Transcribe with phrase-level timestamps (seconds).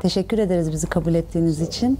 [0.00, 1.98] Teşekkür ederiz bizi kabul ettiğiniz için.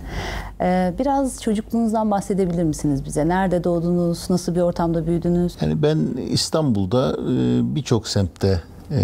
[0.60, 3.28] Ee, biraz çocukluğunuzdan bahsedebilir misiniz bize?
[3.28, 4.30] Nerede doğdunuz?
[4.30, 5.56] Nasıl bir ortamda büyüdünüz?
[5.60, 5.98] Yani ben
[6.30, 9.02] İstanbul'da e, birçok semtte e,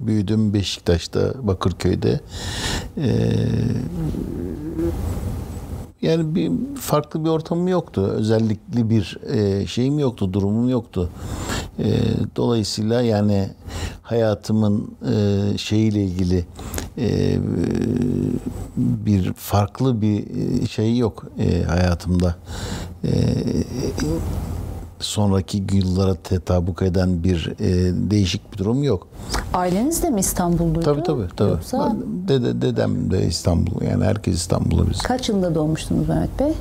[0.00, 0.54] büyüdüm.
[0.54, 2.20] Beşiktaş'ta, Bakırköy'de.
[2.96, 3.10] E,
[6.02, 8.02] yani bir farklı bir ortamım yoktu.
[8.02, 11.10] Özellikli bir e, şeyim yoktu, durumum yoktu.
[11.78, 11.84] E,
[12.36, 13.48] dolayısıyla yani
[14.02, 16.44] hayatımın e, şeyiyle ilgili
[16.98, 17.38] e,
[18.76, 20.24] bir farklı bir
[20.68, 22.36] şey yok e, hayatımda.
[23.04, 23.10] E,
[25.00, 27.66] sonraki yıllara tetabuk eden bir e,
[28.10, 29.08] değişik bir durum yok.
[29.54, 30.80] Aileniz de mi İstanbulluydu?
[30.80, 31.26] Tabii tabii.
[31.36, 31.50] tabii.
[31.50, 31.96] Yoksa
[32.28, 33.82] Dede, dedem de İstanbul.
[33.82, 34.98] Yani herkes İstanbul'da biz.
[35.02, 36.52] kaç yılında doğmuştunuz Mehmet Bey?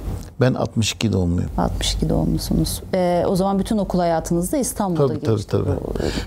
[0.41, 1.49] Ben 62 doğumluyum.
[1.57, 2.81] 62 doğumlusunuz.
[2.93, 5.51] Ee, o zaman bütün okul hayatınız da İstanbul'da Tabii tabii geçti.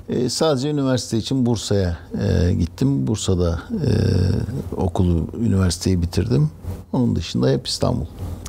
[0.08, 0.18] tabii.
[0.18, 3.06] E, sadece üniversite için Bursa'ya e, gittim.
[3.06, 3.90] Bursa'da e,
[4.76, 6.50] okulu, üniversiteyi bitirdim.
[6.92, 8.06] Onun dışında hep İstanbul.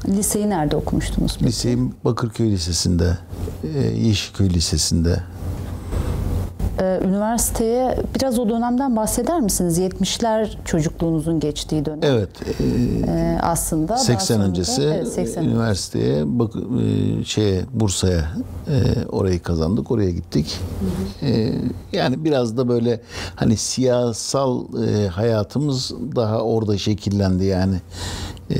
[0.08, 1.34] Liseyi nerede okumuştunuz?
[1.34, 1.46] peki?
[1.46, 3.18] Liseyi Bakırköy Lisesi'nde, e,
[3.98, 5.20] Yeşilköy Lisesi'nde.
[6.82, 9.80] Ee, üniversiteye biraz o dönemden bahseder misiniz?
[9.80, 12.00] 70'ler çocukluğunuzun geçtiği dönem.
[12.04, 12.64] Evet, e,
[13.08, 18.26] Ee, aslında daha 80 sonra da- öncesi evet, 80 üniversiteye bak e, şeye Bursa'ya
[18.68, 20.60] e, orayı kazandık oraya gittik.
[21.22, 21.52] E,
[21.94, 23.02] yani biraz da böyle
[23.36, 27.76] hani siyasal e, hayatımız daha orada şekillendi yani.
[28.52, 28.56] E,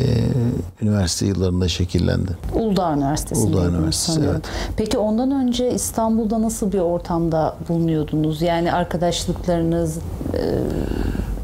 [0.82, 2.38] üniversite yıllarında şekillendi.
[2.56, 4.42] Uludağ Üniversitesi'nde Uludağ Üniversitesi, sanıyorum.
[4.78, 8.42] Peki ondan önce İstanbul'da nasıl bir ortamda bulunuyordunuz?
[8.42, 9.98] Yani arkadaşlıklarınız,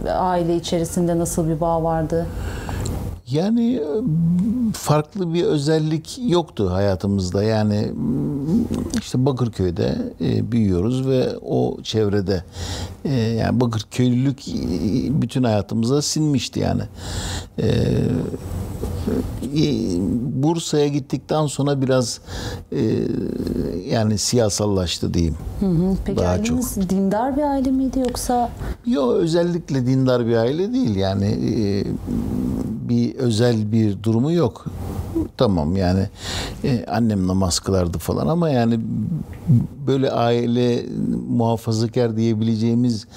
[0.05, 2.25] e, aile içerisinde nasıl bir bağ vardı?
[3.31, 3.83] Yani e,
[4.73, 7.43] farklı bir özellik yoktu hayatımızda.
[7.43, 7.91] Yani
[8.99, 12.43] işte Bakırköy'de e, büyüyoruz ve o çevrede
[13.05, 14.39] e, yani Bakırköylülük
[15.21, 16.81] bütün hayatımıza sinmişti yani.
[19.55, 19.97] E, e,
[20.43, 22.19] Bursa'ya gittikten sonra biraz
[22.71, 22.81] e,
[23.89, 25.35] yani siyasallaştı diyeyim.
[25.59, 25.95] Hı hı.
[26.05, 28.49] Peki Daha aileniz dindar bir aile miydi yoksa
[28.85, 31.83] Yok özellikle dindar bir aile değil yani e,
[32.89, 34.65] bir özel bir durumu yok.
[35.37, 36.07] Tamam yani
[36.63, 38.79] e, annem namaz kılardı falan ama yani
[39.87, 40.85] böyle aile
[41.29, 43.07] muhafazakar diyebileceğimiz,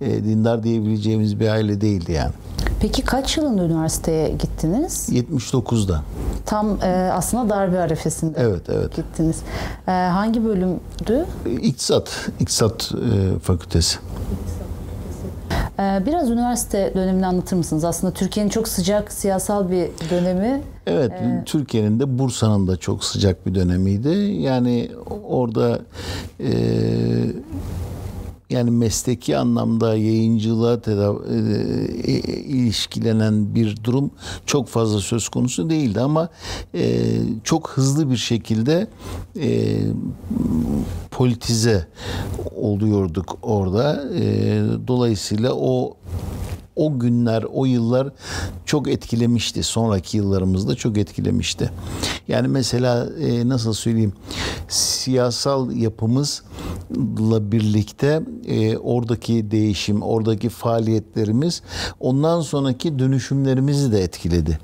[0.00, 2.32] e, dindar diyebileceğimiz bir aile değildi yani.
[2.82, 5.08] Peki kaç yılında üniversiteye gittiniz?
[5.08, 6.02] 79'da.
[6.46, 8.96] Tam e, aslında darbe arefesinde Evet evet.
[8.96, 9.36] gittiniz.
[9.88, 11.26] E, hangi bölümdü?
[11.62, 13.98] İktisat, İktisat e, Fakültesi.
[15.78, 17.84] E, biraz üniversite dönemini anlatır mısınız?
[17.84, 20.62] Aslında Türkiye'nin çok sıcak siyasal bir dönemi.
[20.86, 21.12] Evet,
[21.46, 24.08] Türkiye'nin de Bursa'nın da çok sıcak bir dönemiydi.
[24.40, 24.90] Yani
[25.28, 25.78] orada
[26.40, 26.50] e,
[28.52, 31.24] yani mesleki anlamda yayıncılığa tedav-
[32.06, 34.10] e, e, ilişkilenen bir durum
[34.46, 36.28] çok fazla söz konusu değildi ama
[36.74, 37.00] e,
[37.44, 38.86] çok hızlı bir şekilde
[39.40, 39.78] e,
[41.10, 41.86] politize
[42.56, 44.04] oluyorduk orada.
[44.14, 44.22] E,
[44.88, 45.96] dolayısıyla o
[46.76, 48.08] o günler, o yıllar
[48.66, 49.62] çok etkilemişti.
[49.62, 51.70] Sonraki yıllarımızda çok etkilemişti.
[52.28, 54.12] Yani mesela e, nasıl söyleyeyim,
[54.68, 61.62] siyasal yapımızla birlikte e, oradaki değişim, oradaki faaliyetlerimiz
[62.00, 64.58] ondan sonraki dönüşümlerimizi de etkiledi.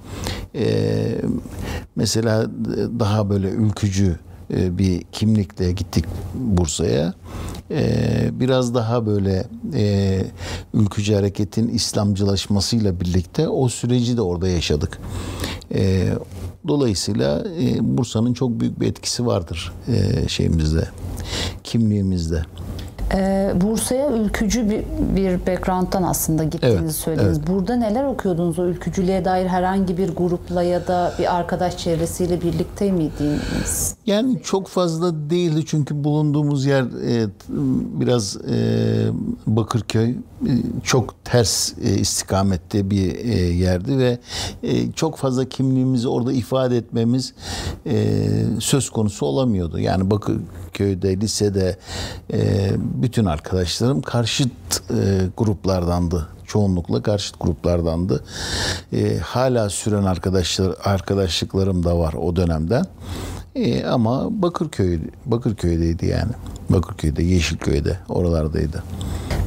[0.55, 1.21] E,
[1.97, 2.51] mesela
[2.99, 4.19] daha böyle ülkücü
[4.55, 6.05] e, bir kimlikle gittik
[6.35, 7.15] Bursa'ya.
[7.71, 7.91] E,
[8.33, 10.21] Biraz daha böyle e,
[10.75, 14.99] ülkücü hareketin İslamcılaşmasıyla birlikte o süreci de orada yaşadık.
[15.75, 16.09] E,
[16.69, 20.89] Dolayısıyla e, Bursa'nın çok büyük bir etkisi vardır e, şeyimizde,
[21.65, 22.43] kimliğimizde.
[23.15, 24.85] E, Bursa'ya ülkücü bir,
[25.17, 27.47] bir background'dan aslında gittiğinizi Evet, söylediniz.
[27.47, 28.59] Burada neler okuyordunuz?
[28.59, 33.95] O ülkücülüğe dair herhangi bir grupla ya da bir arkadaş çevresiyle birlikte miydiniz?
[34.07, 37.29] Yani çok fazla değildi çünkü bulunduğumuz yer e,
[38.01, 38.56] biraz e,
[39.47, 40.17] Bakırköy e,
[40.85, 44.19] çok ters e, istikamette bir e, yerdi ve
[44.62, 47.35] e, çok fazla kimliğimizi orada ifade etmemiz
[47.87, 48.17] e,
[48.61, 49.79] söz konusu olamıyordu.
[49.79, 50.11] Yani
[50.69, 51.76] Bakırköy'de, lisede
[52.32, 54.50] e, bütün arkadaşlarım karşıt
[54.91, 54.94] e,
[55.37, 58.25] gruplardandı çoğunlukla karşıt gruplardandı.
[58.93, 62.85] E, hala süren arkadaşlar arkadaşlıklarım da var o dönemden.
[63.55, 66.32] E, ama Bakırköy Bakırköy'deydi yani.
[66.70, 68.82] Bakırköy'de, Yeşilköy'de oralardaydı.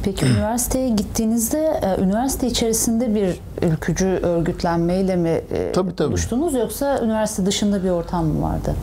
[0.04, 6.08] Peki üniversiteye gittiğinizde e, üniversite içerisinde bir ülkücü örgütlenmeyle mi e, Tabii, tabii.
[6.08, 8.74] buluştunuz yoksa üniversite dışında bir ortam mı vardı?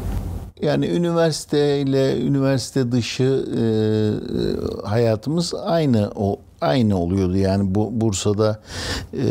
[0.61, 3.61] Yani üniversite ile üniversite dışı e,
[4.87, 7.37] hayatımız aynı o aynı oluyordu.
[7.37, 8.59] Yani bu Bursa'da
[9.13, 9.25] e,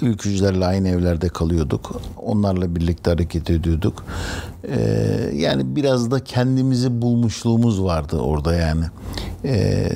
[0.00, 2.00] ülkücülerle aynı evlerde kalıyorduk.
[2.16, 4.04] Onlarla birlikte hareket ediyorduk.
[4.68, 4.80] E,
[5.34, 8.84] yani biraz da kendimizi bulmuşluğumuz vardı orada yani.
[9.44, 9.88] E,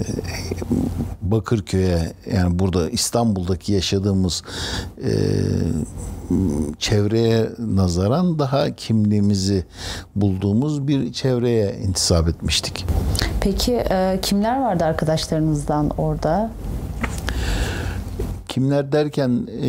[1.23, 4.43] Bakırköy'e yani burada İstanbul'daki yaşadığımız
[5.05, 5.11] e,
[6.79, 9.65] çevreye nazaran daha kimliğimizi
[10.17, 12.87] bulduğumuz bir çevreye intisap etmiştik.
[13.43, 16.51] Peki e, kimler vardı arkadaşlarınızdan orada?
[18.49, 19.69] Kimler derken e,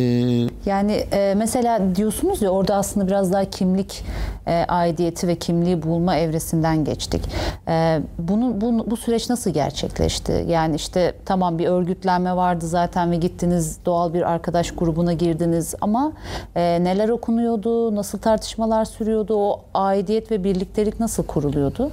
[0.66, 4.04] Yani e, mesela diyorsunuz ya orada aslında biraz daha kimlik
[4.46, 7.22] e, aidiyeti ve kimliği bulma evresinden geçtik.
[7.68, 10.44] E, bunu, bu, bu süreç nasıl gerçekleşti?
[10.48, 16.12] Yani işte tamam bir örgütlenme vardı zaten ve gittiniz doğal bir arkadaş grubuna girdiniz ama
[16.56, 21.90] e, neler okunuyordu, nasıl tartışmalar sürüyordu, o aidiyet ve birliktelik nasıl kuruluyordu?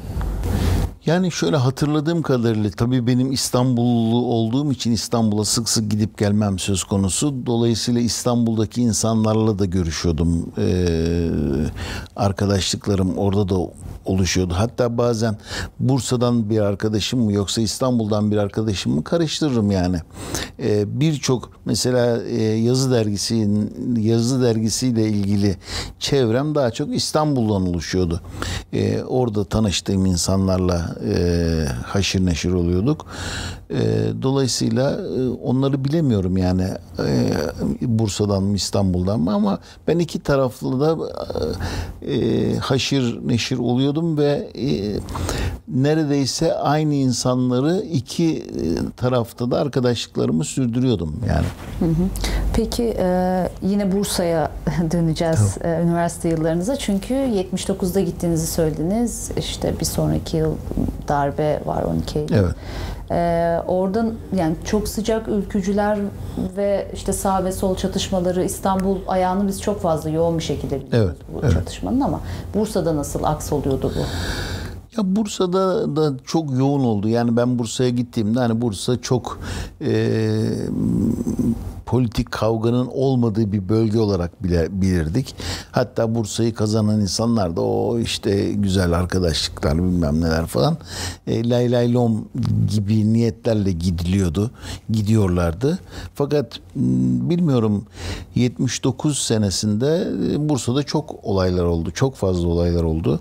[1.06, 6.84] Yani şöyle hatırladığım kadarıyla tabii benim İstanbullu olduğum için İstanbul'a sık sık gidip gelmem söz
[6.84, 7.46] konusu.
[7.46, 10.52] Dolayısıyla İstanbul'daki insanlarla da görüşüyordum.
[10.58, 11.30] Ee,
[12.16, 13.56] arkadaşlıklarım orada da
[14.06, 14.54] oluşuyordu.
[14.58, 15.38] Hatta bazen
[15.80, 19.98] Bursa'dan bir arkadaşım mı yoksa İstanbul'dan bir arkadaşım mı karıştırırım yani.
[20.60, 23.48] Ee, Birçok mesela e, yazı dergisi
[23.98, 25.58] yazı dergisiyle ilgili
[26.00, 28.22] çevrem daha çok İstanbul'dan oluşuyordu.
[28.74, 33.06] Ee, orada tanıştığım insanlarla e, haşır neşir oluyorduk.
[33.72, 33.82] E,
[34.22, 36.68] dolayısıyla e, onları bilemiyorum yani
[37.00, 37.32] e,
[37.82, 40.98] Bursa'dan mı İstanbul'dan mı ama ben iki taraflı da
[42.08, 45.00] e, haşir neşir oluyordum ve e,
[45.68, 48.44] neredeyse aynı insanları iki e,
[48.98, 51.46] tarafta da arkadaşlıklarımı sürdürüyordum yani.
[51.80, 52.08] Hı hı.
[52.54, 54.52] Peki e, yine Bursa'ya
[54.92, 60.56] döneceğiz e, üniversite yıllarınıza çünkü 79'da gittiğinizi söylediniz işte bir sonraki yıl
[61.08, 62.36] darbe var 12 Eylül.
[62.36, 62.56] Evet.
[63.12, 65.98] Ee, oradan yani çok sıcak ülkücüler
[66.58, 71.16] ve işte sağ ve sol çatışmaları İstanbul ayağını biz çok fazla yoğun bir şekilde biliyoruz
[71.20, 71.54] Evet, bu evet.
[71.54, 72.20] çatışmanın ama
[72.56, 74.00] Bursa'da nasıl aks oluyordu bu?
[74.98, 77.08] Ya Bursa'da da çok yoğun oldu.
[77.08, 79.40] Yani ben Bursa'ya gittiğimde hani Bursa çok
[79.82, 80.40] e,
[81.92, 85.36] politik kavganın olmadığı bir bölge olarak bile bilirdik.
[85.72, 90.78] Hatta Bursa'yı kazanan insanlar da o işte güzel arkadaşlıklar bilmem neler falan
[91.28, 92.26] e, lay lay lom
[92.76, 94.52] gibi niyetlerle gidiliyordu.
[94.90, 95.80] Gidiyorlardı.
[96.16, 96.82] Fakat m,
[97.30, 97.86] bilmiyorum
[98.36, 101.92] 79 senesinde e, Bursa'da çok olaylar oldu.
[101.92, 103.20] Çok fazla olaylar oldu.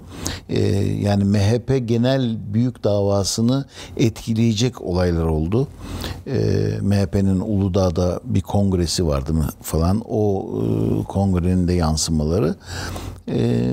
[0.49, 0.61] E,
[1.03, 3.65] yani MHP genel büyük davasını
[3.97, 5.69] etkileyecek olaylar oldu.
[6.27, 6.39] E,
[6.83, 10.03] MHP'nin Uludağ'da bir kongresi vardı mı falan.
[10.09, 12.55] O e, kongrenin de yansımaları.
[13.31, 13.71] E,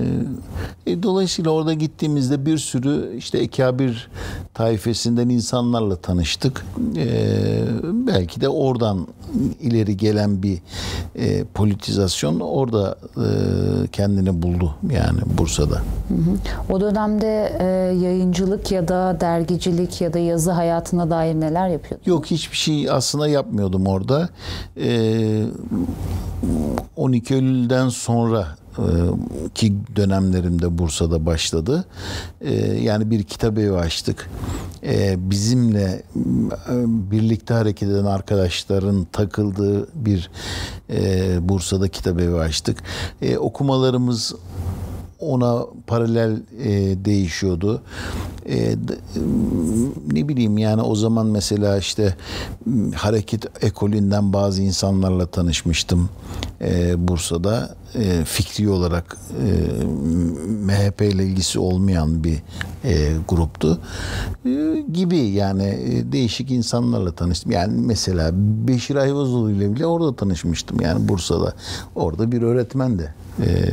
[0.88, 4.10] e, dolayısıyla orada gittiğimizde bir sürü işte ekabir
[4.54, 6.66] taifesinden insanlarla tanıştık.
[6.98, 7.08] E,
[7.84, 9.08] belki de oradan
[9.60, 10.60] ileri gelen bir
[11.16, 13.28] e, politizasyon orada e,
[13.88, 15.76] kendini buldu yani Bursa'da.
[15.76, 16.74] Hı hı.
[16.74, 17.66] O dönemde e,
[18.06, 22.08] yayıncılık ya da dergicilik ya da yazı hayatına dair neler yapıyordunuz?
[22.08, 24.30] Yok hiçbir şey aslında yapmıyordum orada.
[24.78, 25.44] Ee,
[26.96, 28.67] 12 Eylül'den sonra e,
[29.56, 31.86] ki dönemlerimde Bursa'da başladı.
[32.42, 34.30] Ee, yani bir kitap evi açtık.
[34.84, 36.04] Ee, bizimle
[36.70, 36.74] e,
[37.12, 40.30] birlikte hareket eden arkadaşların takıldığı bir
[40.90, 42.84] e, Bursa'da kitap evi açtık.
[43.40, 44.34] Okumalarımız
[45.20, 46.70] ona paralel e,
[47.06, 47.82] değişiyordu.
[48.50, 48.76] E,
[50.12, 52.16] ne bileyim yani o zaman mesela işte
[52.96, 56.10] hareket ekolünden bazı insanlarla tanışmıştım
[56.62, 57.76] e, Bursa'da.
[57.96, 59.84] E, fikri olarak e,
[60.48, 62.38] MHP ile ilgisi olmayan bir
[62.84, 63.80] e, gruptu.
[64.46, 67.52] E, gibi yani e, değişik insanlarla tanıştım.
[67.52, 68.32] Yani mesela
[68.68, 71.54] Beşir Ayvazoğlu ile bile orada tanışmıştım yani Bursa'da.
[71.96, 73.72] Orada bir öğretmen de e,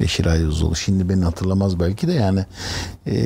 [0.00, 0.76] Beşir Ayvazoğlu.
[0.76, 2.44] Şimdi beni hatırlamaz belki de yani
[3.06, 3.16] e,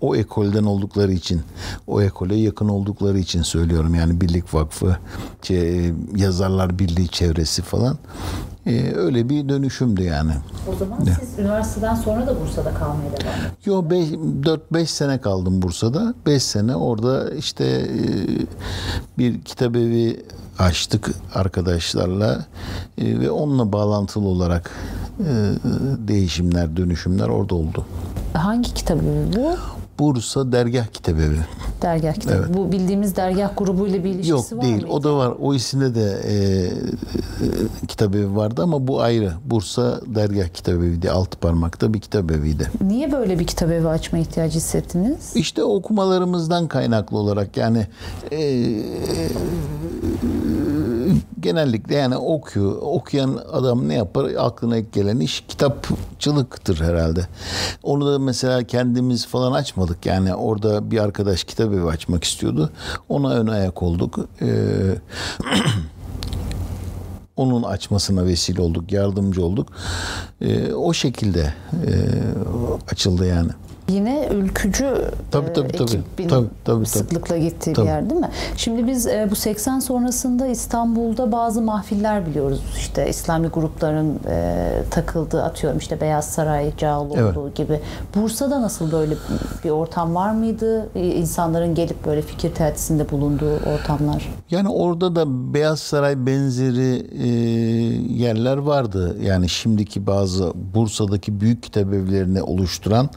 [0.00, 1.42] o ekolden oldukları için,
[1.86, 3.94] o ekole yakın oldukları için söylüyorum.
[3.94, 4.96] Yani Birlik Vakfı,
[5.42, 7.98] şey, Yazarlar Birliği çevresi falan.
[8.66, 10.32] E, öyle bir dönüşümdü yani.
[10.72, 13.66] O zaman siz üniversiteden sonra da Bursa'da kalmaya devam ettiniz.
[13.66, 13.82] Yo
[14.72, 16.14] 4-5 sene kaldım Bursa'da.
[16.26, 17.88] 5 sene orada işte e,
[19.18, 20.22] bir kitap evi
[20.60, 22.46] açtık arkadaşlarla
[22.98, 24.70] E, ve onunla bağlantılı olarak
[25.20, 25.30] e,
[26.08, 27.84] değişimler, dönüşümler orada oldu.
[28.34, 29.00] Hangi kitabı
[29.36, 29.56] bu?
[29.98, 31.38] Bursa Dergah Kitap Evi.
[31.82, 32.44] Dergah kitabı.
[32.46, 32.56] Evet.
[32.56, 34.74] Bu bildiğimiz dergah grubuyla bir ilişkisi Yok var değil.
[34.74, 34.86] mıydı?
[34.90, 35.32] O da var.
[35.40, 36.66] O isimde de e, e,
[37.88, 39.32] kitabevi vardı ama bu ayrı.
[39.44, 41.10] Bursa Dergah Kitabevi'ydi.
[41.10, 42.70] Altı parmakta bir kitabeviydi.
[42.80, 45.32] Niye böyle bir kitap evi açma ihtiyacı hissettiniz?
[45.34, 47.86] İşte okumalarımızdan kaynaklı olarak yani
[48.32, 48.38] e,
[51.40, 52.76] genellikle yani okuyor.
[52.80, 54.30] Okuyan adam ne yapar?
[54.38, 57.26] Aklına ilk gelen iş kitapçılıktır herhalde.
[57.82, 60.06] Onu da mesela kendimiz falan açmadık.
[60.06, 62.70] Yani orada bir arkadaş kitap evi açmak istiyordu.
[63.08, 64.18] Ona ön ayak olduk.
[64.42, 64.46] E,
[67.36, 69.68] onun açmasına vesile olduk, yardımcı olduk.
[70.40, 71.90] E, o şekilde e,
[72.92, 73.50] açıldı yani.
[73.90, 74.96] Yine ülkücü
[75.30, 75.82] Tabii, e, tabii, tabii.
[75.82, 77.86] ekibin Tabii, tabii, sıklıkla gittiği Tabii.
[77.86, 78.30] bir yer değil mi?
[78.56, 82.60] Şimdi biz e, bu 80 sonrasında İstanbul'da bazı mahfiller biliyoruz.
[82.76, 87.80] İşte İslami grupların e, takıldığı atıyorum işte Beyaz Saray, Cağaloğlu gibi.
[88.14, 89.14] Bursa'da nasıl böyle
[89.64, 90.88] bir ortam var mıydı?
[90.94, 94.28] İnsanların gelip böyle fikir teatisinde bulunduğu ortamlar.
[94.50, 97.06] Yani orada da Beyaz Saray benzeri
[98.12, 99.16] yerler vardı.
[99.22, 103.10] Yani şimdiki bazı Bursa'daki büyük kitap evlerini oluşturan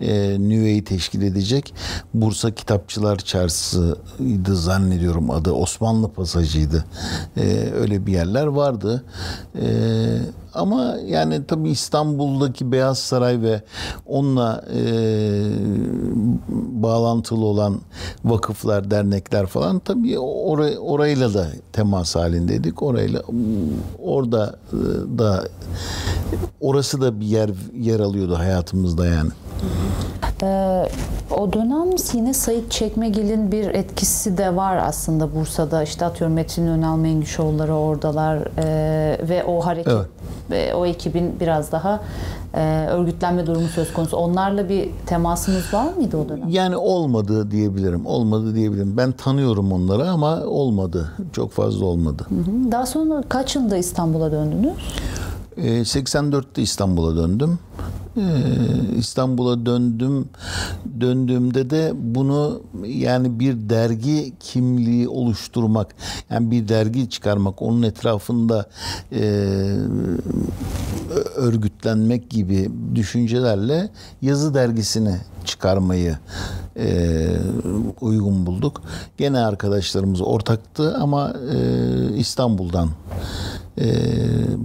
[0.00, 1.74] e, nüveyi teşkil edecek
[2.14, 5.52] Bursa Kitapçılar Çarşısı'ydı zannediyorum adı.
[5.52, 6.84] Osmanlı Pasajı'ydı.
[7.36, 9.04] E, öyle bir yerler vardı.
[9.60, 9.66] E,
[10.54, 13.62] ama yani tabii İstanbul'daki Beyaz Saray ve
[14.06, 14.80] onunla e,
[16.82, 17.80] bağlantılı olan
[18.24, 22.82] vakıflar, dernekler falan tabii oray, orayla da temas halindeydik.
[22.82, 23.22] Orayla
[24.02, 24.78] orada e,
[25.18, 25.48] da
[26.60, 29.30] orası da bir yer yer alıyordu hayatımızda yani.
[30.42, 30.88] Ee,
[31.38, 35.82] o dönem yine Sait Çekmegil'in bir etkisi de var aslında Bursa'da.
[35.82, 40.06] İşte atıyorum Metin Önal Mengüşoğulları oradalar ee, ve o hareket Evet.
[40.50, 42.00] ve o ekibin biraz daha
[42.54, 44.16] e, örgütlenme durumu söz konusu.
[44.16, 46.48] Onlarla bir temasınız var mıydı o dönem?
[46.48, 48.06] Yani olmadı diyebilirim.
[48.06, 48.96] Olmadı diyebilirim.
[48.96, 51.12] Ben tanıyorum onları ama olmadı.
[51.32, 52.26] Çok fazla olmadı.
[52.28, 52.72] Hı.
[52.72, 54.72] Daha sonra kaç yılında İstanbul'a döndünüz?
[55.56, 57.58] Ee, 84'te İstanbul'a döndüm.
[58.16, 58.22] Ee,
[58.96, 60.28] İstanbul'a döndüm.
[61.00, 65.94] Döndüğümde de bunu yani bir dergi kimliği oluşturmak,
[66.30, 68.66] yani bir dergi çıkarmak, onun etrafında
[69.12, 69.20] e,
[71.36, 73.90] örgütlenmek gibi düşüncelerle
[74.22, 76.18] yazı dergisini çıkarmayı
[76.76, 77.26] e,
[78.00, 78.82] uygun bulduk.
[79.16, 82.88] Gene arkadaşlarımız ortaktı ama e, İstanbul'dan
[83.80, 83.86] e,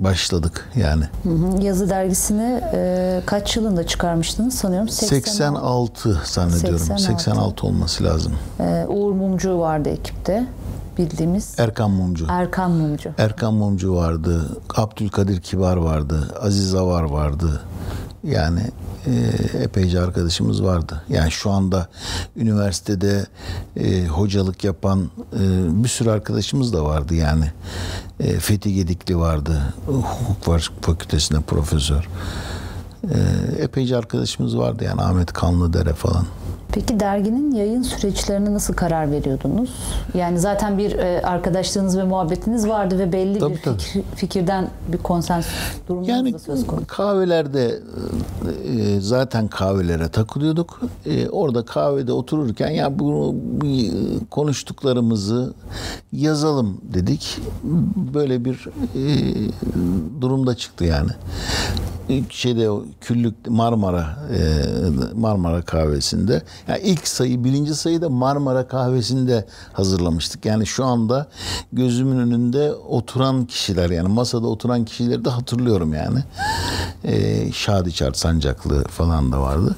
[0.03, 1.03] başladık yani.
[1.23, 1.61] Hı hı.
[1.61, 4.89] Yazı dergisini e, kaç yılında çıkarmıştınız sanıyorum?
[4.89, 6.79] 86 zannediyorum.
[6.79, 7.03] 86.
[7.03, 8.33] 86 olması lazım.
[8.59, 10.47] Ee, Uğur Mumcu vardı ekipte
[10.97, 11.55] bildiğimiz.
[11.57, 12.25] Erkan Mumcu.
[12.29, 13.09] Erkan Mumcu.
[13.17, 14.57] Erkan Mumcu vardı.
[14.75, 16.35] Abdülkadir Kibar vardı.
[16.41, 17.61] Aziz Avar vardı.
[18.23, 18.61] Yani
[19.05, 19.11] e,
[19.63, 21.01] epeyce arkadaşımız vardı.
[21.09, 21.87] Yani şu anda
[22.35, 23.25] üniversitede
[23.77, 25.39] e, hocalık yapan e,
[25.83, 27.51] bir sürü arkadaşımız da vardı yani.
[28.19, 29.73] E, Fethi Gedikli vardı.
[29.85, 32.09] Hukuk fakültesinde profesör.
[33.03, 33.17] E,
[33.63, 36.25] epeyce arkadaşımız vardı yani Ahmet Kanlıdere falan.
[36.71, 39.69] Peki derginin yayın süreçlerine nasıl karar veriyordunuz?
[40.13, 43.77] Yani zaten bir e, arkadaşlığınız ve muhabbetiniz vardı ve belli Tabii, bir tabii.
[43.77, 45.45] fikir- fikirden bir konsens
[45.87, 46.87] durumunuz Yani da söz konusu.
[46.87, 47.79] kahvelerde
[48.65, 50.81] e, zaten kahvelere takılıyorduk.
[51.05, 53.91] E, orada kahvede otururken ya bunu bir
[54.29, 55.53] konuştuklarımızı
[56.11, 57.37] yazalım dedik.
[58.13, 59.01] Böyle bir e,
[60.21, 61.09] durumda çıktı yani.
[62.09, 62.69] İlk şeyde
[63.01, 64.39] küllük Marmara e,
[65.15, 66.41] Marmara kahvesinde.
[66.67, 70.45] Yani ilk sayı birinci sayı da Marmara kahvesinde hazırlamıştık.
[70.45, 71.27] Yani şu anda
[71.73, 76.19] gözümün önünde oturan kişiler yani masada oturan kişileri de hatırlıyorum yani.
[77.03, 79.75] E, Şadiçar Sancaklı falan da vardı.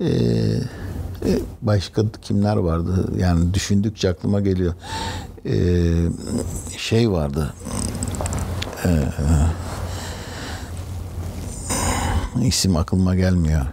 [0.00, 3.12] E, e, başka kimler vardı?
[3.18, 4.74] Yani düşündükçe aklıma geliyor.
[5.46, 5.56] E,
[6.78, 7.54] şey vardı.
[12.42, 13.66] isim aklıma gelmiyor.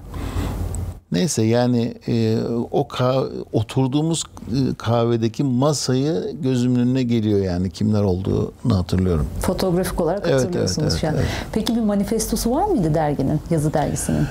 [1.11, 2.37] Neyse yani e,
[2.71, 9.25] o kah- oturduğumuz e, kahvedeki masayı gözümün önüne geliyor yani kimler olduğunu hatırlıyorum.
[9.41, 11.13] Fotoğrafik olarak Evet, hatırlıyorsunuz evet, şu an.
[11.15, 14.25] evet, Peki bir manifestosu var mıydı derginin, yazı dergisinin?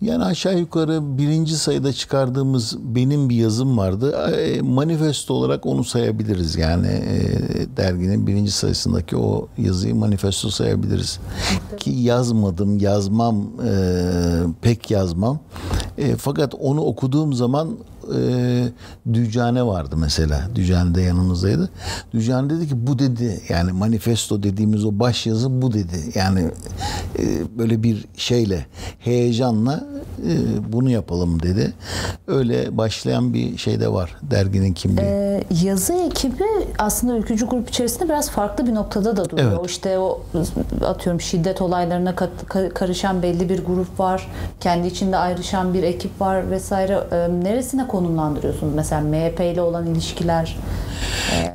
[0.00, 4.32] Yani aşağı yukarı birinci sayıda çıkardığımız benim bir yazım vardı.
[4.36, 6.56] E, manifesto olarak onu sayabiliriz.
[6.56, 11.20] Yani e, derginin birinci sayısındaki o yazıyı manifesto sayabiliriz.
[11.76, 13.72] Ki yazmadım, yazmam, e,
[14.62, 15.38] pek yazmam.
[16.18, 17.68] Fakat onu okuduğum zaman
[18.16, 20.48] e, Dücane vardı mesela.
[20.54, 21.70] Dücane de yanımızdaydı.
[22.12, 25.96] Dücane dedi ki bu dedi yani manifesto dediğimiz o baş yazı bu dedi.
[26.14, 26.50] Yani
[27.18, 28.66] e, böyle bir şeyle
[28.98, 29.84] heyecanla
[30.28, 30.32] e,
[30.72, 31.72] bunu yapalım dedi.
[32.26, 35.00] Öyle başlayan bir şey de var derginin kimliği.
[35.04, 36.44] Ee, yazı ekibi
[36.78, 39.52] aslında ülkücü grup içerisinde biraz farklı bir noktada da duruyor.
[39.58, 39.70] Evet.
[39.70, 40.22] İşte o
[40.86, 42.14] atıyorum şiddet olaylarına
[42.74, 44.28] karışan belli bir grup var.
[44.60, 47.00] Kendi içinde ayrışan bir ekip var vesaire.
[47.12, 48.74] Ee, neresine konumlandırıyorsunuz?
[48.74, 50.56] Mesela MHP ile olan ilişkiler.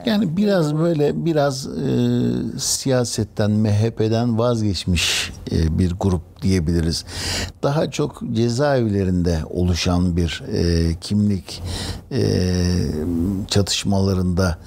[0.06, 1.90] Yani biraz böyle biraz e,
[2.60, 7.06] siyasetten, MHP'den vazgeçmiş e, bir grup diyebiliriz.
[7.64, 11.64] Daha çok cezaevlerinde oluşan bir e, kimlik
[12.12, 12.22] e,
[13.48, 14.58] çatışmalarında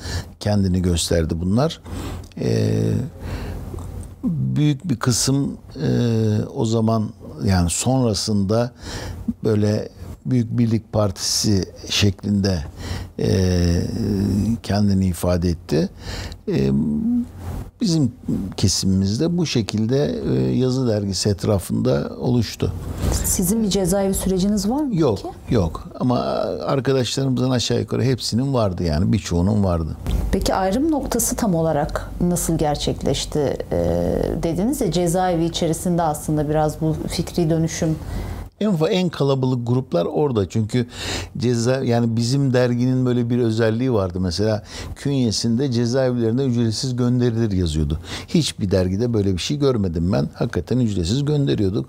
[0.40, 1.80] kendini gösterdi bunlar.
[2.40, 2.80] E,
[4.24, 5.90] büyük bir kısım e,
[6.54, 7.10] o zaman
[7.44, 8.72] yani sonrasında
[9.44, 9.88] böyle
[10.30, 12.58] Büyük Birlik Partisi şeklinde
[13.18, 13.28] e,
[14.62, 15.88] kendini ifade etti.
[16.48, 16.70] E,
[17.80, 18.12] bizim
[18.56, 22.72] kesimimizde bu şekilde e, yazı dergisi etrafında oluştu.
[23.12, 24.96] Sizin bir cezaevi süreciniz var mı?
[24.96, 25.54] Yok, peki?
[25.54, 25.88] yok.
[26.00, 26.18] Ama
[26.66, 29.96] arkadaşlarımızın aşağı yukarı hepsinin vardı yani birçoğunun vardı.
[30.32, 36.96] Peki ayrım noktası tam olarak nasıl gerçekleşti Ee, dediniz ya cezaevi içerisinde aslında biraz bu
[37.08, 37.96] fikri dönüşüm
[38.60, 40.86] En en kalabalık gruplar orada çünkü
[41.38, 44.62] ceza yani bizim derginin böyle bir özelliği vardı mesela
[44.96, 48.00] künyesinde cezaevlerine ücretsiz gönderilir yazıyordu.
[48.28, 50.28] Hiçbir dergide böyle bir şey görmedim ben.
[50.34, 51.86] Hakikaten ücretsiz gönderiyorduk.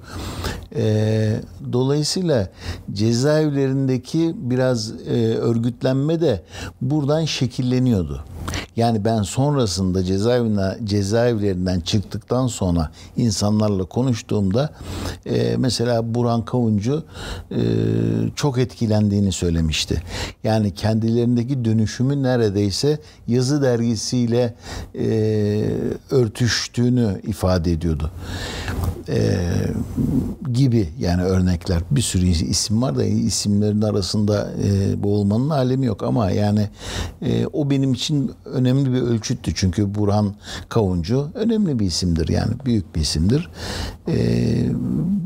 [0.75, 1.41] Ee,
[1.73, 2.49] dolayısıyla
[2.93, 6.43] cezaevlerindeki biraz e, örgütlenme de
[6.81, 8.23] buradan şekilleniyordu.
[8.79, 14.69] Yani ben sonrasında cezaevine, cezaevlerinden çıktıktan sonra insanlarla konuştuğumda
[15.25, 17.03] e, mesela Burhan Kavuncu
[17.51, 17.59] e,
[18.35, 20.01] çok etkilendiğini söylemişti.
[20.43, 24.53] Yani kendilerindeki dönüşümü neredeyse yazı dergisiyle
[24.95, 25.05] e,
[26.11, 28.11] örtüştüğünü ifade ediyordu.
[29.09, 29.39] E,
[30.53, 36.31] gibi yani örnekler bir sürü isim var da isimlerin arasında e, boğulmanın alemi yok ama
[36.31, 36.69] yani
[37.21, 40.35] e, o benim için önemli bir ölçüttü çünkü Burhan
[40.69, 43.49] Kavuncu önemli bir isimdir yani büyük bir isimdir.
[44.07, 44.15] E,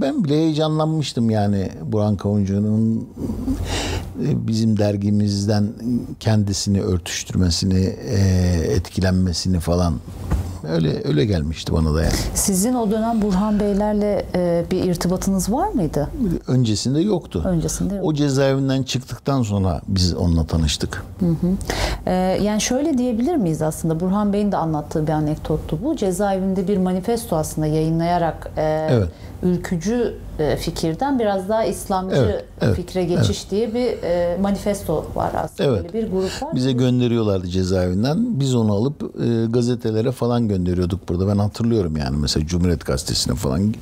[0.02, 3.10] ben bile heyecanlanmıştım yani Burhan Kavuncu'nun
[4.24, 5.74] e, bizim dergimizden
[6.20, 8.18] kendisini örtüştürmesini, e,
[8.70, 9.94] etkilenmesini falan
[10.70, 12.14] öyle öyle gelmişti bana da yani.
[12.34, 16.10] Sizin o dönem Burhan Beylerle e, bir irtibatınız var mıydı?
[16.48, 17.44] Öncesinde yoktu.
[17.46, 18.06] Öncesinde yok.
[18.06, 21.04] O cezaevinden çıktıktan sonra biz onunla tanıştık.
[22.06, 22.12] Ee,
[22.44, 25.96] yani şöyle diyebilir miyiz aslında Burhan Bey'in de anlattığı bir anekdottu bu.
[25.96, 29.10] Cezaevinde bir manifesto aslında yayınlayarak e, Evet.
[29.44, 30.23] ülkücü e,
[30.60, 35.70] fikirden biraz daha İslamcı Evet, evet, fikre geçiş diye bir e, manifesto var aslında.
[35.70, 35.94] Evet.
[35.94, 36.56] Böyle bir grup var.
[36.56, 38.40] Bize gönderiyorlardı cezaevinden.
[38.40, 41.28] Biz onu alıp e, gazetelere falan gönderiyorduk burada.
[41.28, 43.74] Ben hatırlıyorum yani mesela Cumhuriyet Gazetesi'ne falan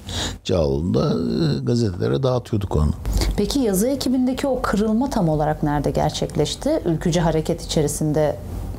[0.44, 2.92] Cağaloğlu'nda e, gazetelere dağıtıyorduk onu.
[3.38, 6.82] Peki yazı ekibindeki o kırılma tam olarak nerede gerçekleşti?
[6.86, 7.70] Ülkücü hareket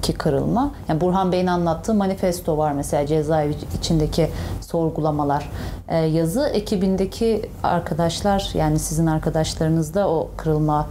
[0.03, 0.71] içerisindeki kırılma.
[0.89, 4.29] Yani Burhan Bey'in anlattığı manifesto var mesela cezaevi içindeki
[4.61, 5.51] sorgulamalar.
[5.89, 10.87] Ee, yazı ekibindeki arkadaşlar yani sizin arkadaşlarınızda o kırılma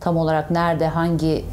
[0.00, 1.44] tam olarak nerede hangi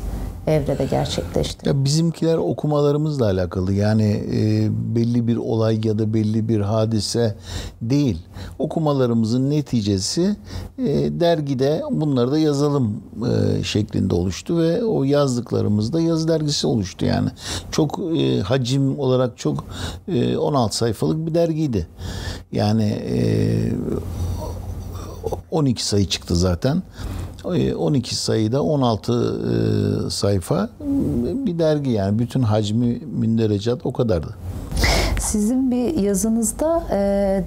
[0.47, 1.69] evrede gerçekleşti?
[1.69, 7.35] Ya bizimkiler okumalarımızla alakalı yani e, belli bir olay ya da belli bir hadise
[7.81, 8.17] değil.
[8.59, 10.35] Okumalarımızın neticesi
[10.77, 10.85] e,
[11.19, 13.03] dergide bunları da yazalım
[13.59, 17.29] e, şeklinde oluştu ve o yazdıklarımız da yazı dergisi oluştu yani.
[17.71, 19.65] Çok e, hacim olarak çok
[20.07, 21.87] e, 16 sayfalık bir dergiydi.
[22.51, 23.17] Yani e,
[25.51, 26.83] 12 sayı çıktı zaten.
[27.45, 30.69] E, 12 sayıda 16 e, sayfa
[31.45, 34.35] bir dergi yani bütün hacmi münderecat o kadardı.
[35.19, 36.97] Sizin bir yazınızda e,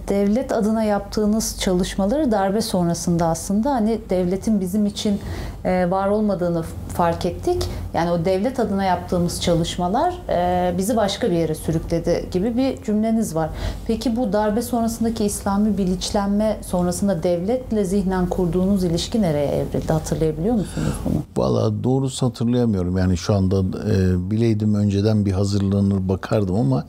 [0.08, 5.20] devlet adına yaptığınız çalışmaları darbe sonrasında aslında hani devletin bizim için
[5.64, 7.62] var olmadığını fark ettik.
[7.94, 13.34] Yani o devlet adına yaptığımız çalışmalar e, bizi başka bir yere sürükledi gibi bir cümleniz
[13.34, 13.50] var.
[13.86, 19.92] Peki bu darbe sonrasındaki İslami bilinçlenme sonrasında devletle zihnen kurduğunuz ilişki nereye evrildi?
[19.92, 21.44] Hatırlayabiliyor musunuz bunu?
[21.44, 22.98] Valla doğrusu hatırlayamıyorum.
[22.98, 26.84] Yani şu anda e, bileydim önceden bir hazırlanır bakardım ama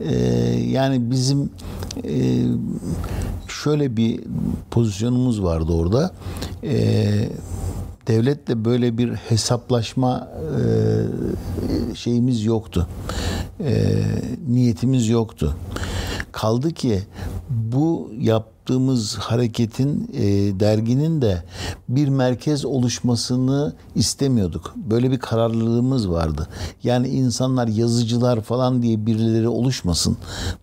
[0.00, 0.14] e,
[0.68, 1.50] yani bizim
[2.04, 2.44] e,
[3.48, 4.20] şöyle bir
[4.70, 6.10] pozisyonumuz vardı orada.
[6.64, 7.04] E,
[8.06, 10.28] devletle böyle bir hesaplaşma
[11.90, 12.88] e, şeyimiz yoktu.
[13.60, 14.02] E,
[14.48, 15.56] niyetimiz yoktu.
[16.32, 17.02] Kaldı ki
[17.50, 20.24] bu yap yaptığımız hareketin e,
[20.60, 21.42] derginin de
[21.88, 24.74] bir merkez oluşmasını istemiyorduk.
[24.76, 26.48] Böyle bir kararlılığımız vardı.
[26.82, 30.16] Yani insanlar yazıcılar falan diye birileri oluşmasın.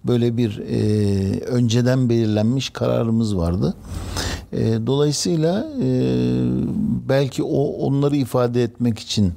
[0.06, 3.74] Böyle bir e, önceden belirlenmiş kararımız vardı.
[4.58, 5.88] E, dolayısıyla e,
[7.10, 9.34] belki o onları ifade etmek için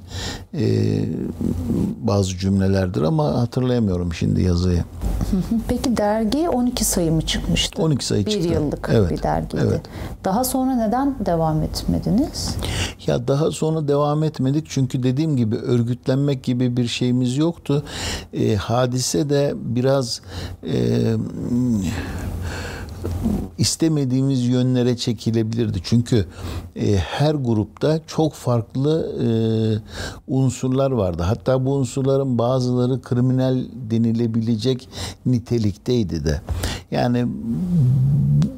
[0.53, 0.65] e,
[2.01, 4.83] bazı cümlelerdir ama hatırlayamıyorum şimdi yazıyı.
[5.67, 7.81] Peki dergi 12 sayı mı çıkmıştı?
[7.81, 8.47] 12 sayı bir çıktı.
[8.47, 9.63] yıllık Evet, bir dergiydi.
[9.67, 9.81] evet.
[10.23, 12.55] Daha sonra neden devam etmediniz?
[13.07, 17.83] Ya daha sonra devam etmedik çünkü dediğim gibi örgütlenmek gibi bir şeyimiz yoktu.
[18.33, 20.21] E, hadise de biraz
[20.63, 20.73] e,
[23.57, 25.79] istemediğimiz yönlere çekilebilirdi.
[25.83, 26.25] Çünkü
[26.75, 29.27] e, her grupta çok farklı e,
[30.27, 31.23] unsurlar vardı.
[31.23, 33.57] Hatta bu unsurların bazıları kriminal
[33.89, 34.89] denilebilecek
[35.25, 36.41] nitelikteydi de.
[36.91, 37.27] Yani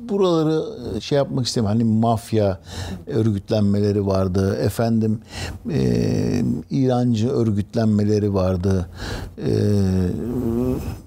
[0.09, 0.63] buraları
[1.01, 1.79] şey yapmak istemiyorum.
[1.79, 2.59] Hani mafya
[3.07, 4.57] örgütlenmeleri vardı.
[4.61, 5.19] Efendim
[5.71, 8.89] e, İrancı örgütlenmeleri vardı.
[9.37, 9.51] E,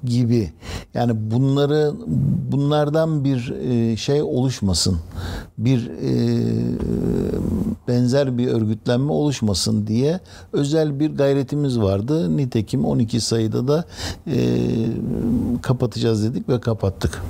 [0.05, 0.53] gibi.
[0.95, 1.93] Yani bunları
[2.53, 4.99] bunlardan bir e, şey oluşmasın.
[5.59, 6.13] Bir e,
[7.89, 10.21] benzer bir örgütlenme oluşmasın diye
[10.53, 12.37] özel bir gayretimiz vardı.
[12.37, 13.85] Nitekim 12 sayıda da
[14.27, 14.37] e,
[15.63, 17.23] kapatacağız dedik ve kapattık.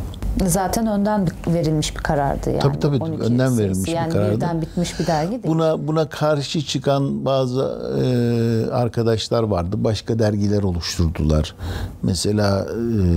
[0.46, 2.60] Zaten önden verilmiş bir karardı yani.
[2.60, 4.36] Tabii, tabii, 12 önden verilmiş bir yani karardı.
[4.36, 5.44] birden bitmiş bir dergi değil.
[5.46, 7.60] Buna buna karşı çıkan bazı
[8.02, 9.76] e, arkadaşlar vardı.
[9.84, 11.54] Başka dergiler oluşturdular.
[12.02, 12.66] Mesela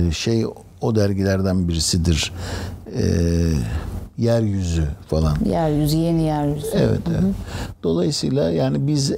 [0.08, 0.46] e, şey
[0.80, 2.32] o dergilerden birisidir.
[2.96, 3.04] E,
[4.18, 5.36] yeryüzü falan.
[5.50, 6.66] Yeryüzü, yeni yeryüzü.
[6.74, 7.34] Evet, evet.
[7.82, 9.16] Dolayısıyla yani biz e,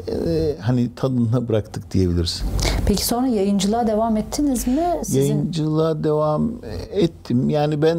[0.61, 2.43] hani tadına bıraktık diyebiliriz.
[2.87, 4.83] Peki sonra yayıncılığa devam ettiniz mi?
[5.03, 6.53] Sizin Yayıncılığa devam
[6.93, 7.51] ettim.
[7.51, 7.99] Yani ben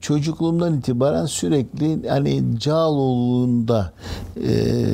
[0.00, 3.92] çocukluğumdan itibaren sürekli hani Cağaloğlu'nda
[4.36, 4.86] e,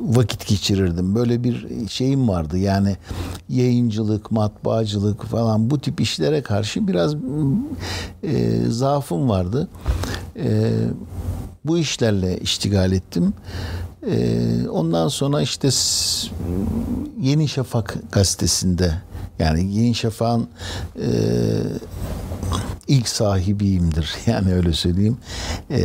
[0.00, 1.14] vakit geçirirdim.
[1.14, 2.58] Böyle bir şeyim vardı.
[2.58, 2.96] Yani
[3.48, 7.14] yayıncılık, matbaacılık falan bu tip işlere karşı biraz
[8.22, 9.68] e, zaafım vardı.
[10.36, 10.72] E,
[11.64, 13.34] bu işlerle iştigal ettim.
[14.10, 15.68] E, ondan sonra işte
[17.20, 18.94] Yeni Şafak gazetesinde
[19.42, 20.48] yani Yeni Şafak'ın
[20.96, 21.08] e,
[22.88, 24.14] ilk sahibiyimdir.
[24.26, 25.16] Yani öyle söyleyeyim.
[25.70, 25.80] Ee,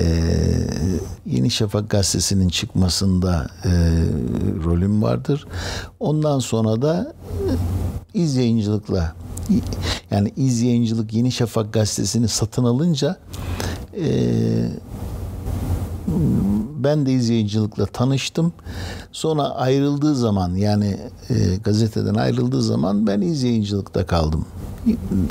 [1.25, 3.69] Yeni Şafak gazetesinin çıkmasında e,
[4.63, 5.47] rolüm vardır.
[5.99, 7.51] Ondan sonra da e,
[8.13, 9.15] iz yayıncılıkla
[10.11, 13.17] yani iz yayıncılık Yeni Şafak gazetesini satın alınca
[13.99, 14.07] e,
[16.83, 18.53] ben de izleyicilikle tanıştım.
[19.11, 20.97] Sonra ayrıldığı zaman yani
[21.29, 24.45] e, gazeteden ayrıldığı zaman ben izleyicilikte kaldım.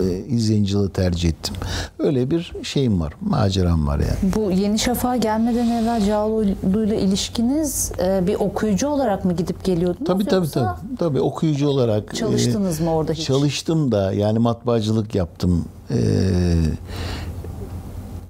[0.00, 1.54] E, İzleyiciliği tercih ettim.
[1.98, 4.34] Öyle bir şeyim var, maceram var yani.
[4.36, 10.06] bu Yeni Şafak'a gelmeden evvel Cağaloğlu'yla ilişkiniz e, bir okuyucu olarak mı gidip geliyordunuz?
[10.06, 10.96] Tabii tabii tabii.
[10.98, 13.26] Tabii okuyucu olarak e, Çalıştınız mı orada hiç?
[13.26, 15.64] Çalıştım da yani matbaacılık yaptım.
[15.90, 15.98] E,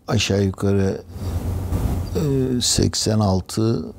[0.09, 1.01] aşağı yukarı
[1.66, 1.66] e,
[2.17, 3.93] 86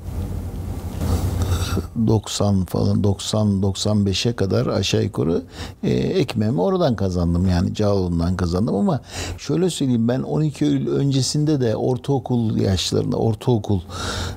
[2.08, 5.42] 90 falan 90 95'e kadar aşağı yukarı
[5.84, 9.02] e, ekmeğimi oradan kazandım yani Cağaloğlu'ndan kazandım ama
[9.38, 13.80] şöyle söyleyeyim ben 12 Eylül öncesinde de ortaokul yaşlarında ortaokul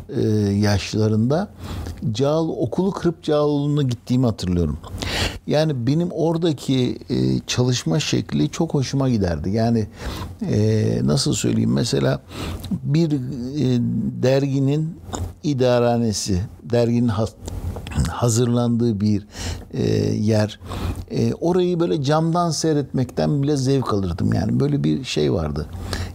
[0.09, 0.21] e,
[0.53, 1.49] yaşlarında
[2.13, 4.79] Cağal okulu kırıp Cağaloğlu'na gittiğimi hatırlıyorum.
[5.47, 9.51] Yani benim oradaki e, çalışma şekli çok hoşuma giderdi.
[9.51, 9.87] Yani
[10.51, 12.21] e, nasıl söyleyeyim mesela
[12.71, 13.19] bir e,
[14.23, 15.00] derginin
[15.43, 17.11] idaranesi, derginin
[18.09, 19.27] hazırlandığı bir
[19.75, 19.83] e,
[20.15, 20.61] yer.
[21.11, 24.33] E, orayı böyle camdan seyretmekten bile zevk alırdım.
[24.33, 25.67] Yani böyle bir şey vardı.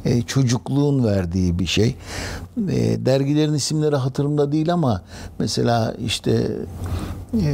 [0.05, 1.95] E, çocukluğun verdiği bir şey.
[2.69, 5.01] E, dergilerin isimleri hatırımda değil ama
[5.39, 6.51] mesela işte
[7.41, 7.51] e,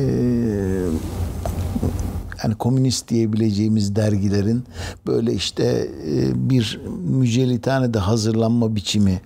[2.44, 4.64] yani komünist diyebileceğimiz dergilerin
[5.08, 9.22] böyle işte e, bir mücellitane de hazırlanma biçimi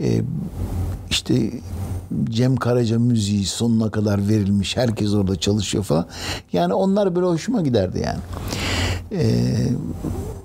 [0.00, 0.22] e,
[1.10, 1.50] işte
[2.24, 4.76] Cem Karaca müziği sonuna kadar verilmiş.
[4.76, 6.06] Herkes orada çalışıyor falan.
[6.52, 8.20] Yani onlar böyle hoşuma giderdi yani.
[9.12, 9.68] Ee,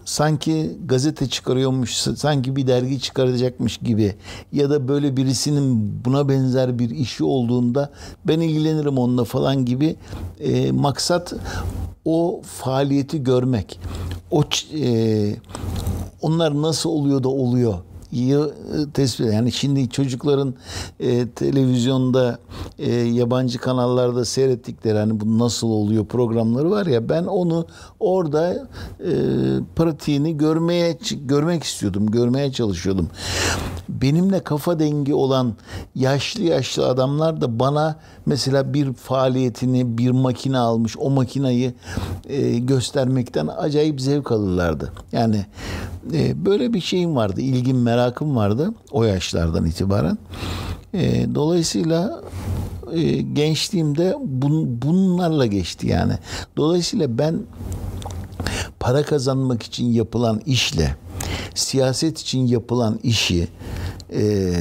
[0.06, 4.16] sanki gazete çıkarıyormuş, sanki bir dergi çıkaracakmış gibi
[4.52, 7.92] ya da böyle birisinin buna benzer bir işi olduğunda
[8.28, 9.96] ben ilgilenirim onunla falan gibi
[10.40, 11.34] e, maksat
[12.06, 13.80] o faaliyeti görmek.
[14.32, 14.44] O
[14.78, 15.36] e,
[16.22, 17.74] onlar nasıl oluyor da oluyor
[18.94, 20.54] tespit yani şimdi çocukların
[21.00, 22.38] e, televizyonda
[22.80, 27.68] e, yabancı kanallarda seyrettikleri hani bu nasıl oluyor programları var ya ben onu
[28.00, 28.68] orada
[29.00, 29.14] e,
[29.76, 33.10] pratiğini görmeye görmek istiyordum, görmeye çalışıyordum.
[33.90, 35.54] Benimle kafa dengi olan
[35.96, 41.74] yaşlı yaşlı adamlar da bana mesela bir faaliyetini, bir makine almış, o makinayı
[42.30, 44.92] e, göstermekten acayip zevk alırlardı.
[45.12, 45.46] Yani
[46.14, 50.18] e, böyle bir şeyim vardı, ilgim, merakım vardı o yaşlardan itibaren.
[50.94, 52.22] E, dolayısıyla
[52.94, 56.14] e, gençliğimde bun, bunlarla geçti yani.
[56.58, 57.40] Dolayısıyla ben
[58.80, 60.96] para kazanmak için yapılan işle
[61.56, 63.48] siyaset için yapılan işi
[64.14, 64.54] e,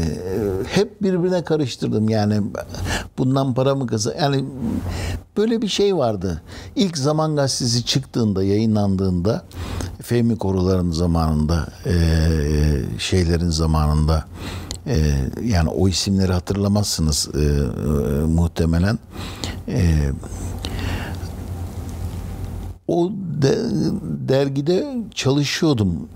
[0.68, 2.42] hep birbirine karıştırdım yani
[3.18, 4.44] bundan para mı kazan yani
[5.36, 6.42] böyle bir şey vardı.
[6.76, 9.44] İlk Zaman Gazetesi çıktığında yayınlandığında
[10.02, 11.94] Fehmi Koruların zamanında e,
[12.98, 14.24] şeylerin zamanında
[14.86, 14.96] e,
[15.44, 17.44] yani o isimleri hatırlamazsınız e, e,
[18.26, 18.98] muhtemelen.
[19.68, 20.10] E,
[22.88, 23.10] o
[23.42, 23.58] de,
[24.28, 26.08] dergide çalışıyordum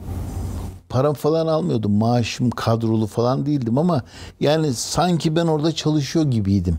[0.88, 1.92] param falan almıyordum.
[1.92, 4.02] Maaşım kadrolu falan değildim ama
[4.40, 6.78] yani sanki ben orada çalışıyor gibiydim.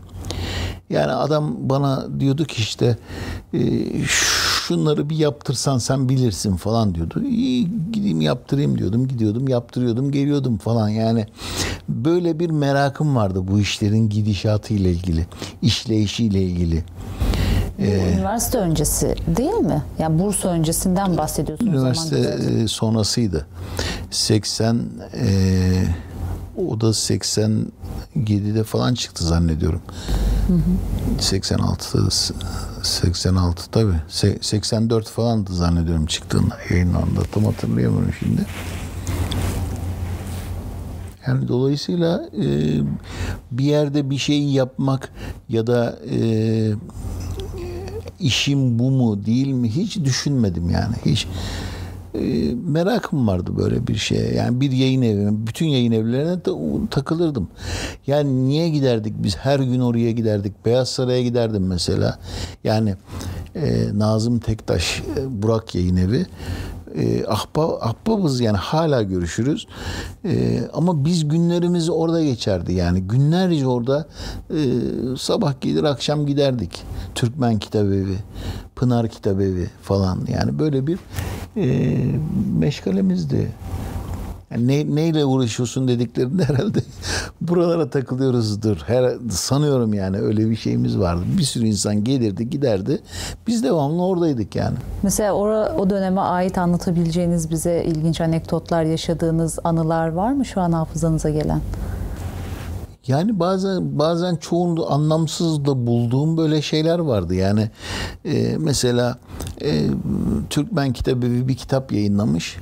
[0.90, 2.98] Yani adam bana diyordu ki işte
[3.54, 3.60] e,
[4.06, 7.22] şunları bir yaptırsan sen bilirsin falan diyordu.
[7.22, 9.08] İyi gideyim yaptırayım diyordum.
[9.08, 11.26] Gidiyordum yaptırıyordum geliyordum falan yani.
[11.88, 15.26] Böyle bir merakım vardı bu işlerin gidişatı ile ilgili.
[15.62, 16.84] işleyişiyle ilgili.
[17.78, 19.82] Ee, üniversite öncesi değil mi?
[19.98, 21.72] Yani burs öncesinden bahsediyorsunuz.
[21.72, 23.46] Üniversite e, sonrasıydı.
[24.10, 24.80] 80
[25.14, 25.84] e,
[26.66, 29.82] o da 87'de falan çıktı zannediyorum.
[30.48, 31.22] Hı hı.
[31.22, 32.08] 86
[32.82, 33.92] 86 tabi
[34.40, 38.46] 84 falandı zannediyorum çıktığında yayınlandı tam hatırlayamıyorum şimdi.
[41.26, 42.46] Yani dolayısıyla e,
[43.50, 45.12] bir yerde bir şey yapmak
[45.48, 46.18] ya da e,
[48.20, 51.26] işim bu mu değil mi hiç düşünmedim yani hiç
[52.14, 54.34] e, merakım vardı böyle bir şeye.
[54.34, 56.50] Yani bir yayın evi, bütün yayın evlerine de
[56.90, 57.48] takılırdım.
[58.06, 59.36] Yani niye giderdik biz?
[59.36, 60.66] Her gün oraya giderdik.
[60.66, 62.18] Beyaz Saray'a giderdim mesela.
[62.64, 62.94] Yani
[63.54, 66.26] e, Nazım Tektaş, e, Burak Yayın Evi
[66.94, 69.66] e, ahbap, ahbabız yani hala görüşürüz.
[70.24, 74.08] E, ama biz günlerimizi orada geçerdi yani günlerce orada
[74.50, 74.60] e,
[75.18, 76.82] sabah gelir akşam giderdik.
[77.14, 78.16] Türkmen Kitabevi,
[78.76, 80.98] Pınar Kitabevi falan yani böyle bir
[81.56, 81.96] e,
[82.58, 83.52] meşgalemizdi.
[84.50, 86.78] Yani ne, neyle uğraşıyorsun dediklerinde herhalde
[87.40, 88.76] buralara takılıyoruzdur.
[88.86, 91.22] Her, sanıyorum yani öyle bir şeyimiz vardı.
[91.38, 93.00] Bir sürü insan gelirdi giderdi.
[93.46, 94.76] Biz devamlı oradaydık yani.
[95.02, 95.46] Mesela o,
[95.78, 101.60] o döneme ait anlatabileceğiniz bize ilginç anekdotlar yaşadığınız anılar var mı şu an hafızanıza gelen?
[103.06, 107.34] Yani bazen bazen çoğunu anlamsız da bulduğum böyle şeyler vardı.
[107.34, 107.70] Yani
[108.24, 109.18] e, mesela
[109.62, 109.86] e,
[110.50, 112.56] Türkmen kitabı bir kitap yayınlamış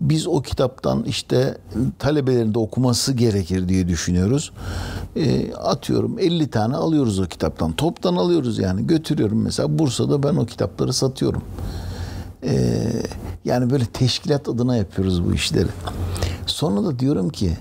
[0.00, 1.58] biz o kitaptan işte
[1.98, 4.52] talebelerin de okuması gerekir diye düşünüyoruz.
[5.16, 7.72] E, atıyorum 50 tane alıyoruz o kitaptan.
[7.72, 8.86] Toptan alıyoruz yani.
[8.86, 11.42] Götürüyorum mesela Bursa'da ben o kitapları satıyorum.
[12.44, 12.82] E,
[13.44, 15.68] yani böyle teşkilat adına yapıyoruz bu işleri.
[16.46, 17.56] Sonra da diyorum ki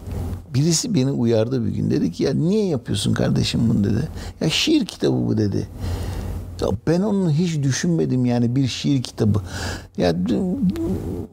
[0.53, 1.91] birisi beni uyardı bir gün.
[1.91, 4.07] Dedi ki ya niye yapıyorsun kardeşim bunu dedi.
[4.41, 5.67] Ya şiir kitabı bu dedi.
[6.87, 9.41] Ben onu hiç düşünmedim yani bir şiir kitabı.
[9.97, 10.15] Ya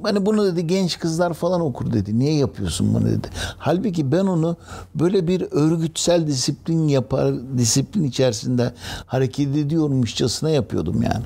[0.03, 2.19] hani bunu dedi genç kızlar falan okur dedi.
[2.19, 3.29] Niye yapıyorsun bunu dedi.
[3.59, 4.57] Halbuki ben onu
[4.95, 8.73] böyle bir örgütsel disiplin yapar, disiplin içerisinde
[9.07, 11.25] hareket ediyormuşçasına yapıyordum yani.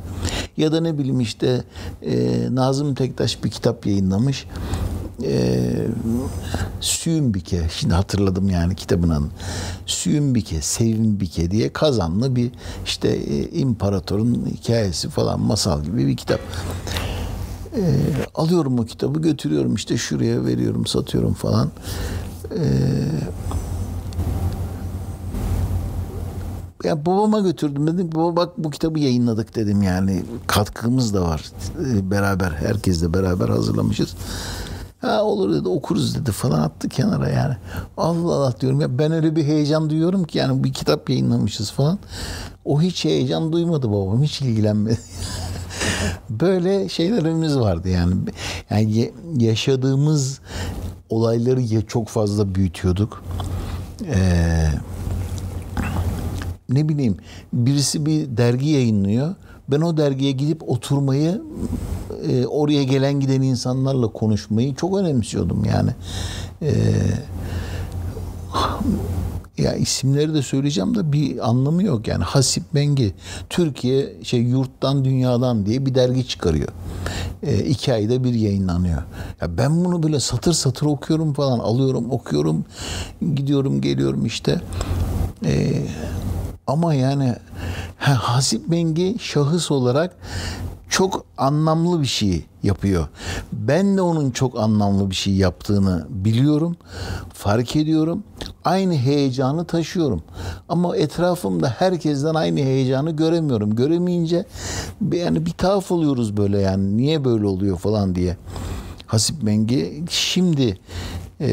[0.57, 1.65] Ya da ne bileyim işte
[2.03, 4.47] e, Nazım Tektaş bir kitap yayınlamış
[5.25, 5.71] e,
[6.81, 9.29] Sümbike şimdi hatırladım yani kitabın adını
[9.87, 12.51] Sümbike Sevimbike diye kazanlı bir
[12.85, 16.41] işte e, imparatorun hikayesi falan masal gibi bir kitap.
[17.77, 17.83] E,
[18.35, 21.71] alıyorum o kitabı götürüyorum işte şuraya veriyorum satıyorum falan.
[22.51, 22.63] E,
[26.85, 30.23] ya babama götürdüm dedim baba bak bu kitabı yayınladık dedim yani.
[30.47, 31.45] Katkımız da var.
[32.03, 34.15] Beraber herkesle beraber hazırlamışız.
[35.01, 37.57] Ha olur dedi okuruz dedi falan attı kenara yani.
[37.97, 41.99] Allah Allah diyorum ya ben öyle bir heyecan duyuyorum ki yani bir kitap yayınlamışız falan.
[42.65, 44.99] O hiç heyecan duymadı babam hiç ilgilenmedi.
[46.31, 48.15] Böyle şeylerimiz vardı yani.
[48.71, 50.41] Yani yaşadığımız
[51.09, 53.25] olayları çok fazla büyütüyorduk.
[54.07, 54.71] Ee,
[56.69, 57.17] ne bileyim
[57.53, 59.35] birisi bir dergi yayınlıyor.
[59.71, 61.43] Ben o dergiye gidip oturmayı
[62.29, 65.91] e, oraya gelen giden insanlarla konuşmayı çok önemsiyordum yani.
[66.63, 66.73] E,
[69.59, 73.15] ya isimleri de söyleyeceğim de bir anlamı yok yani Hasip Bengi
[73.51, 76.69] Türkiye şey yurttan dünyadan diye bir dergi çıkarıyor.
[77.43, 79.03] E, iki ayda bir yayınlanıyor.
[79.41, 82.65] Ya ben bunu böyle satır satır okuyorum falan alıyorum okuyorum
[83.35, 84.61] gidiyorum geliyorum işte.
[85.45, 85.83] E,
[86.67, 87.35] ama yani
[88.01, 90.17] ha, Hasip Bengi şahıs olarak
[90.89, 93.09] çok anlamlı bir şey yapıyor.
[93.53, 96.77] Ben de onun çok anlamlı bir şey yaptığını biliyorum,
[97.35, 98.25] fark ediyorum.
[98.65, 100.23] Aynı heyecanı taşıyorum.
[100.69, 103.77] Ama etrafımda herkesten aynı heyecanı göremiyorum.
[103.77, 104.47] Göremeyince
[105.13, 108.37] yani bir tuhaf oluyoruz böyle yani niye böyle oluyor falan diye.
[109.07, 110.79] Hasip Mengi şimdi
[111.41, 111.51] e,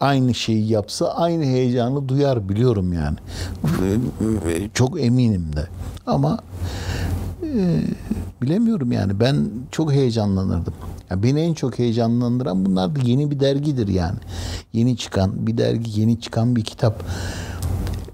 [0.00, 3.16] aynı şeyi yapsa aynı heyecanı duyar biliyorum yani.
[4.74, 5.66] Çok eminim de.
[6.06, 6.38] Ama
[7.42, 7.80] e,
[8.42, 10.74] bilemiyorum yani ben çok heyecanlanırdım.
[11.10, 14.18] Yani beni en çok heyecanlandıran bunlar da yeni bir dergidir yani.
[14.72, 17.02] Yeni çıkan bir dergi, yeni çıkan bir kitap.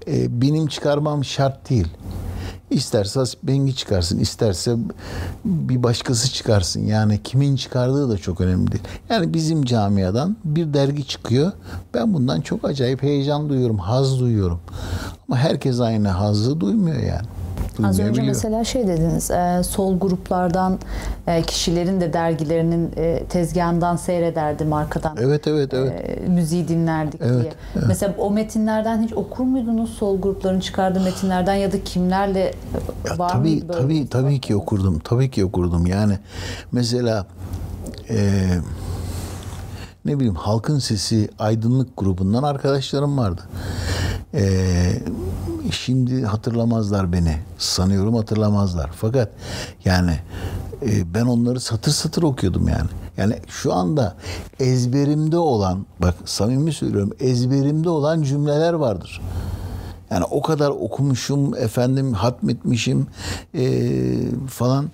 [0.07, 1.87] E, benim çıkarmam şart değil.
[2.71, 4.75] İsterse Bengi çıkarsın, isterse
[5.45, 6.81] bir başkası çıkarsın.
[6.81, 8.83] Yani kimin çıkardığı da çok önemli değil.
[9.09, 11.51] Yani bizim camiadan bir dergi çıkıyor.
[11.93, 14.59] Ben bundan çok acayip heyecan duyuyorum, haz duyuyorum.
[15.27, 17.27] Ama herkes aynı hazzı duymuyor yani.
[17.83, 20.79] Az önce mesela şey dediniz, e, sol gruplardan
[21.27, 25.17] e, kişilerin de dergilerinin e, tezgahından seyrederdim arkadan.
[25.19, 26.19] Evet, evet, evet.
[26.25, 27.53] E, müziği dinlerdik evet, diye.
[27.75, 27.85] Evet.
[27.87, 32.53] Mesela o metinlerden hiç okur muydunuz sol grupların çıkardığı metinlerden ya da kimlerle
[33.09, 34.99] ya, var tabii, mıydı böyle Tabii, tabii ki okurdum.
[34.99, 35.85] Tabii ki okurdum.
[35.85, 36.19] Yani
[36.71, 37.25] mesela
[38.09, 38.47] e,
[40.05, 43.41] ne bileyim Halkın Sesi Aydınlık grubundan arkadaşlarım vardı.
[44.33, 45.01] Eee
[45.71, 47.37] şimdi hatırlamazlar beni.
[47.57, 48.89] Sanıyorum hatırlamazlar.
[48.95, 49.29] Fakat
[49.85, 50.19] yani
[50.81, 52.89] e, ben onları satır satır okuyordum yani.
[53.17, 54.15] Yani şu anda
[54.59, 59.21] ezberimde olan, bak samimi söylüyorum, ezberimde olan cümleler vardır.
[60.11, 63.07] Yani o kadar okumuşum, efendim hatmetmişim
[63.55, 63.65] e,
[64.47, 64.89] falan.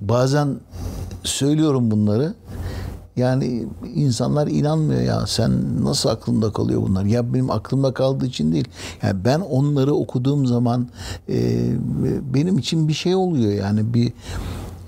[0.00, 0.56] Bazen
[1.24, 2.34] söylüyorum bunları.
[3.16, 7.04] Yani insanlar inanmıyor ya sen nasıl aklında kalıyor bunlar?
[7.04, 8.68] Ya benim aklımda kaldığı için değil.
[9.02, 10.88] Yani ben onları okuduğum zaman
[11.28, 11.68] e,
[12.34, 14.12] benim için bir şey oluyor yani bir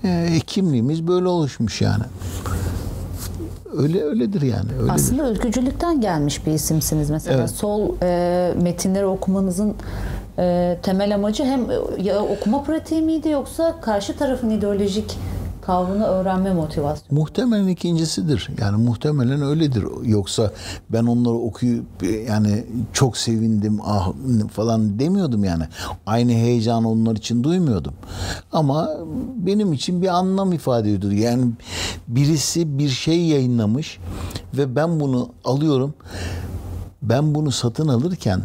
[0.03, 2.03] e, kimliğimiz böyle oluşmuş yani.
[3.77, 4.69] Öyle öyledir yani.
[4.79, 4.93] Öyledir.
[4.93, 7.39] Aslında ülkücülükten gelmiş bir isimsiniz mesela.
[7.39, 7.49] Evet.
[7.49, 9.75] Sol e, metinleri okumanızın
[10.39, 11.61] e, temel amacı hem
[12.01, 15.17] ya okuma pratiği miydi yoksa karşı tarafın ideolojik
[15.69, 17.19] tavrını öğrenme motivasyonu.
[17.19, 18.49] Muhtemelen ikincisidir.
[18.61, 19.85] Yani muhtemelen öyledir.
[20.03, 20.51] Yoksa
[20.89, 21.85] ben onları okuyup
[22.27, 24.11] yani çok sevindim ah
[24.51, 25.63] falan demiyordum yani.
[26.05, 27.93] Aynı heyecanı onlar için duymuyordum.
[28.51, 28.89] Ama
[29.35, 31.15] benim için bir anlam ifade ediyordu.
[31.15, 31.51] Yani
[32.07, 33.99] birisi bir şey yayınlamış
[34.53, 35.93] ve ben bunu alıyorum.
[37.01, 38.41] Ben bunu satın alırken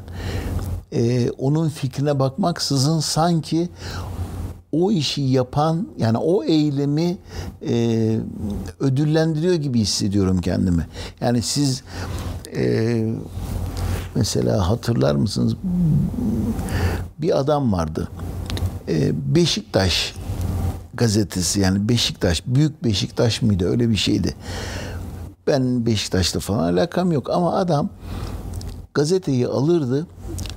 [0.92, 3.68] e, onun fikrine bakmaksızın sanki
[4.82, 7.16] o işi yapan yani o eylemi
[7.68, 8.18] e,
[8.80, 10.87] ödüllendiriyor gibi hissediyorum kendimi.
[11.20, 11.82] Yani siz
[12.56, 13.04] e,
[14.14, 15.56] mesela hatırlar mısınız
[17.18, 18.08] bir adam vardı
[18.88, 20.14] e, Beşiktaş
[20.94, 24.34] gazetesi yani Beşiktaş büyük Beşiktaş mıydı öyle bir şeydi.
[25.46, 27.90] Ben Beşiktaş'ta falan alakam yok ama adam
[28.94, 30.07] gazeteyi alırdı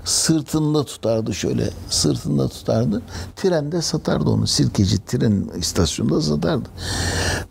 [0.05, 3.01] sırtında tutardı şöyle sırtında tutardı.
[3.35, 4.47] Trende satardı onu.
[4.47, 6.69] Sirkeci tren istasyonunda satardı.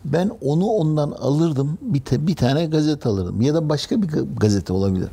[0.05, 1.77] Ben onu ondan alırdım.
[1.81, 3.41] Bir, te, bir tane gazete alırdım.
[3.41, 5.09] Ya da başka bir gazete olabilir.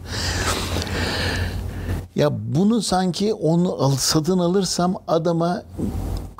[2.16, 5.62] Ya bunu sanki onu al, satın alırsam adama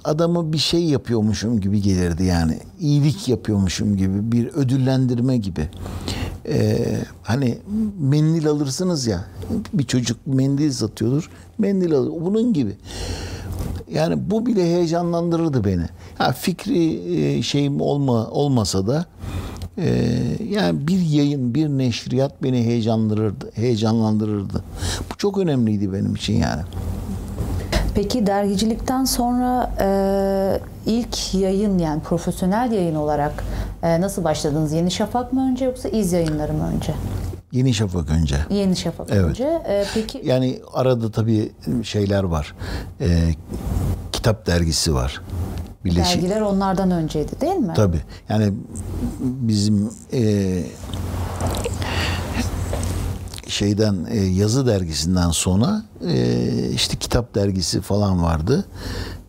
[0.05, 2.59] adama bir şey yapıyormuşum gibi gelirdi yani.
[2.81, 5.68] İyilik yapıyormuşum gibi bir ödüllendirme gibi
[6.48, 6.87] e,
[7.22, 7.59] hani
[8.00, 9.24] mendil alırsınız ya
[9.72, 12.76] bir çocuk mendil satıyordur mendil alır bunun gibi.
[13.92, 15.85] Yani bu bile heyecanlandırırdı beni.
[16.18, 19.07] Ha fikri e, şeyim olma olmasa da
[19.78, 20.16] e,
[20.50, 24.64] yani bir yayın bir neşriyat beni heyecanlandırırdı heyecanlandırırdı.
[25.12, 26.62] Bu çok önemliydi benim için yani
[27.94, 29.90] Peki dergicilikten sonra e,
[30.87, 33.44] ilk yayın yani profesyonel yayın olarak
[33.83, 34.72] e, nasıl başladınız?
[34.72, 36.94] Yeni Şafak mı önce yoksa İz yayınları mı önce?
[37.52, 38.37] Yeni Şafak önce.
[38.50, 39.24] Yeni Şafak evet.
[39.24, 39.44] önce.
[39.68, 41.52] E, peki yani arada tabii
[41.83, 42.54] şeyler var.
[43.00, 43.07] E,
[44.12, 45.20] kitap dergisi var.
[45.85, 46.22] Birleşik.
[46.22, 47.72] Dergiler onlardan önceydi değil mi?
[47.76, 48.00] Tabii.
[48.28, 48.52] Yani
[49.20, 50.20] bizim e,
[53.48, 58.64] şeyden e, yazı dergisinden sonra e, işte kitap dergisi falan vardı.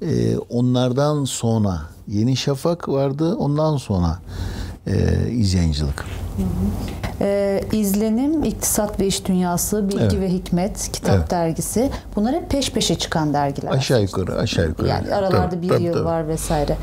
[0.01, 3.35] E, onlardan sonra Yeni Şafak vardı.
[3.35, 4.19] Ondan sonra
[4.87, 4.93] e,
[5.31, 5.95] izleyicilik.
[7.21, 10.19] Ee, izlenim, iktisat ve iş dünyası, bilgi Evet.
[10.19, 11.31] ve hikmet, kitap Evet.
[11.31, 11.89] dergisi.
[12.15, 13.71] Bunlar hep peş peşe çıkan dergiler.
[13.71, 14.87] Aşağı yukarı, aşağı yukarı.
[14.87, 16.05] Yani aralarda Tabii, bir tabii, yıl tabii.
[16.05, 16.77] var vesaire.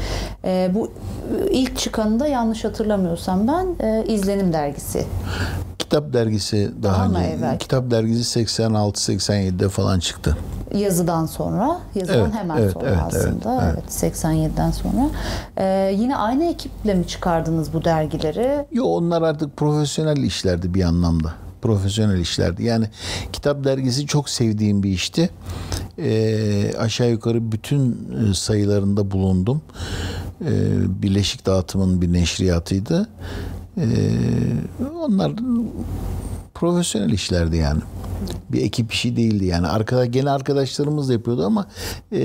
[0.44, 5.04] Ee, bu e, ilk çıkanında yanlış hatırlamıyorsam ben e, izlenim dergisi.
[5.92, 7.30] Kitap dergisi daha, Daha önce.
[7.30, 7.58] evvel?
[7.58, 10.36] Kitap dergisi 86-87'de falan çıktı.
[10.74, 13.64] Yazıdan sonra, yazıdan Evet, hemen evet, sonra evet, aslında.
[13.64, 15.10] evet, Evet, 87'den sonra.
[15.56, 18.66] Ee, yine aynı ekiple mi çıkardınız bu dergileri?
[18.72, 21.32] Yo onlar artık profesyonel işlerdi bir anlamda.
[21.62, 22.64] Profesyonel işlerdi.
[22.64, 22.86] Yani
[23.32, 25.30] kitap dergisi çok sevdiğim bir işti.
[25.98, 29.62] Ee, aşağı yukarı bütün e, sayılarında bulundum.
[30.44, 30.48] Ee,
[31.02, 33.08] Birleşik Dağıtım'ın bir neşriyatıydı.
[33.78, 33.82] Ee,
[35.04, 35.32] onlar
[36.54, 37.80] profesyonel işlerdi yani.
[38.52, 39.66] Bir ekip işi değildi yani.
[39.66, 41.66] Arkada gene arkadaşlarımız da yapıyordu ama
[42.12, 42.18] e,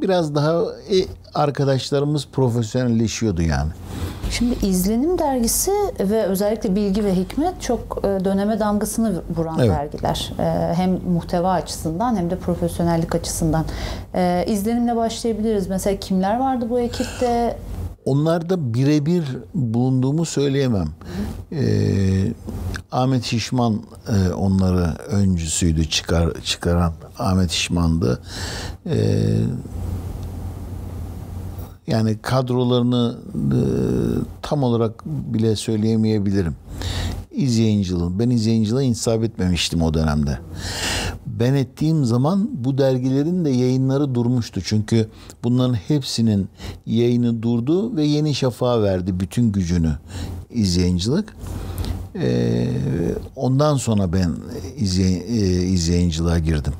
[0.00, 0.96] biraz daha e,
[1.34, 3.70] arkadaşlarımız profesyonelleşiyordu yani.
[4.30, 5.70] Şimdi İzlenim dergisi
[6.00, 9.70] ve özellikle Bilgi ve Hikmet çok e, döneme damgasını vuran Evet.
[9.70, 10.32] dergiler.
[10.38, 13.64] E, Hem muhteva açısından hem de profesyonellik açısından.
[14.14, 15.68] E, İzlenimle başlayabiliriz.
[15.68, 17.56] Mesela kimler vardı bu ekipte?
[18.04, 19.24] Onlarda birebir
[19.54, 20.88] bulunduğumu söyleyemem.
[21.52, 22.32] Ee,
[22.92, 28.22] Ahmet Şişman e, onları öncüsüydü çıkar çıkaran Ahmet Şişman'dı.
[28.86, 29.38] Ee,
[31.86, 33.60] yani kadrolarını e,
[34.42, 36.54] tam olarak bile söyleyemeyebilirim.
[37.30, 38.18] İzleyiciliği.
[38.18, 40.38] Ben izleyiciliğe insaf etmemiştim o dönemde.
[41.40, 44.60] Ben ettiğim zaman bu dergilerin de yayınları durmuştu.
[44.64, 45.08] Çünkü
[45.44, 46.48] bunların hepsinin
[46.86, 49.92] yayını durdu ve Yeni Şafak'a verdi bütün gücünü
[50.50, 51.24] izleyicilik.
[52.16, 52.68] Ee,
[53.36, 54.30] ondan sonra ben
[54.76, 56.72] izley, e, izleyiciliğe girdim.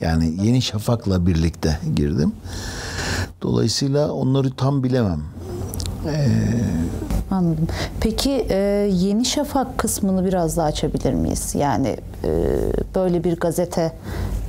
[0.00, 2.32] Yani Yeni Şafak'la birlikte girdim.
[3.42, 5.20] Dolayısıyla onları tam bilemem.
[7.30, 7.66] Anladım.
[8.00, 8.56] Peki e,
[8.92, 11.54] Yeni Şafak kısmını biraz daha açabilir miyiz?
[11.54, 12.30] Yani e,
[12.94, 13.92] böyle bir gazete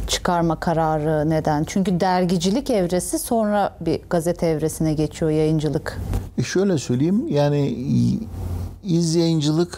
[0.08, 1.64] çıkarma kararı neden?
[1.64, 6.02] Çünkü dergicilik evresi sonra bir gazete evresine geçiyor yayıncılık.
[6.38, 7.74] E şöyle söyleyeyim yani
[8.84, 9.70] izleyicilik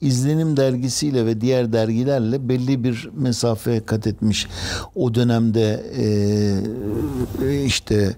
[0.00, 4.46] izlenim dergisiyle ve diğer dergilerle belli bir mesafe kat etmiş.
[4.94, 8.16] O dönemde e, işte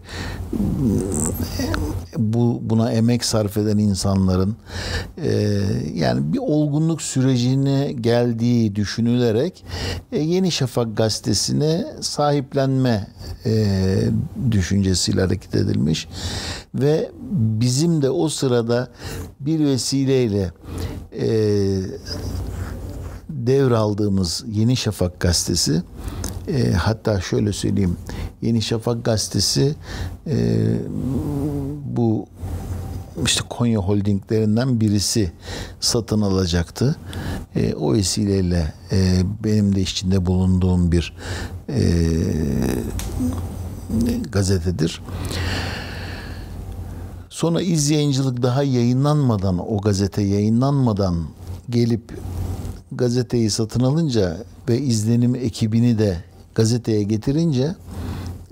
[2.16, 4.56] bu buna emek sarf eden insanların
[5.22, 5.60] e,
[5.94, 9.64] yani bir olgunluk sürecine geldiği düşünülerek
[10.12, 13.06] e, Yeni Şafak gazetesine sahiplenme
[13.46, 13.64] e,
[14.50, 16.08] düşüncesiyle hareket edilmiş
[16.74, 17.10] ve
[17.60, 18.88] bizim de o sırada
[19.40, 20.52] bir vesileyle
[21.12, 21.28] e,
[23.28, 25.82] devraldığımız Yeni Şafak gazetesi
[26.48, 27.96] e, hatta şöyle söyleyeyim
[28.42, 29.74] Yeni Şafak gazetesi
[30.26, 30.66] e,
[31.84, 32.26] bu
[33.24, 35.32] işte Konya Holdinglerinden birisi
[35.80, 36.96] satın alacaktı.
[37.56, 41.16] E, o vesileyle e, benim de içinde bulunduğum bir
[41.68, 41.80] e,
[44.32, 45.02] gazetedir.
[47.28, 51.14] Sonra izleyicilik daha yayınlanmadan, o gazete yayınlanmadan
[51.70, 52.12] gelip
[52.92, 54.36] gazeteyi satın alınca
[54.68, 56.16] ve izlenim ekibini de
[56.54, 57.74] gazeteye getirince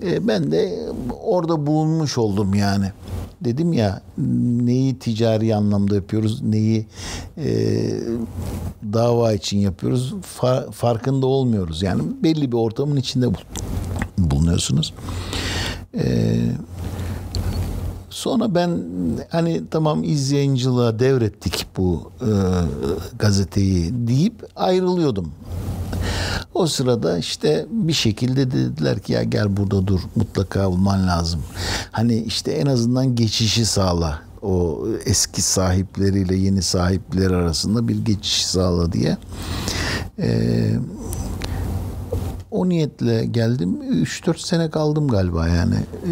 [0.03, 0.79] e, ben de
[1.23, 2.91] orada bulunmuş oldum yani.
[3.41, 4.01] Dedim ya
[4.61, 6.85] neyi ticari anlamda yapıyoruz, neyi
[7.37, 7.47] e,
[8.93, 11.81] dava için yapıyoruz fa- farkında olmuyoruz.
[11.81, 13.43] Yani belli bir ortamın içinde bul-
[14.17, 14.93] bulunuyorsunuz.
[15.93, 16.39] Eee
[18.09, 18.79] Sonra ben
[19.29, 22.29] hani tamam izleyiciliğe devrettik bu e,
[23.19, 25.31] gazeteyi deyip ayrılıyordum.
[26.53, 31.41] O sırada işte bir şekilde dediler ki ya gel burada dur mutlaka olman lazım.
[31.91, 34.19] Hani işte en azından geçişi sağla.
[34.41, 39.17] O eski sahipleriyle yeni sahipleri arasında bir geçiş sağla diye.
[40.17, 40.79] Eee
[42.57, 44.03] o niyetle geldim.
[44.03, 46.11] 3-4 sene kaldım galiba yani e,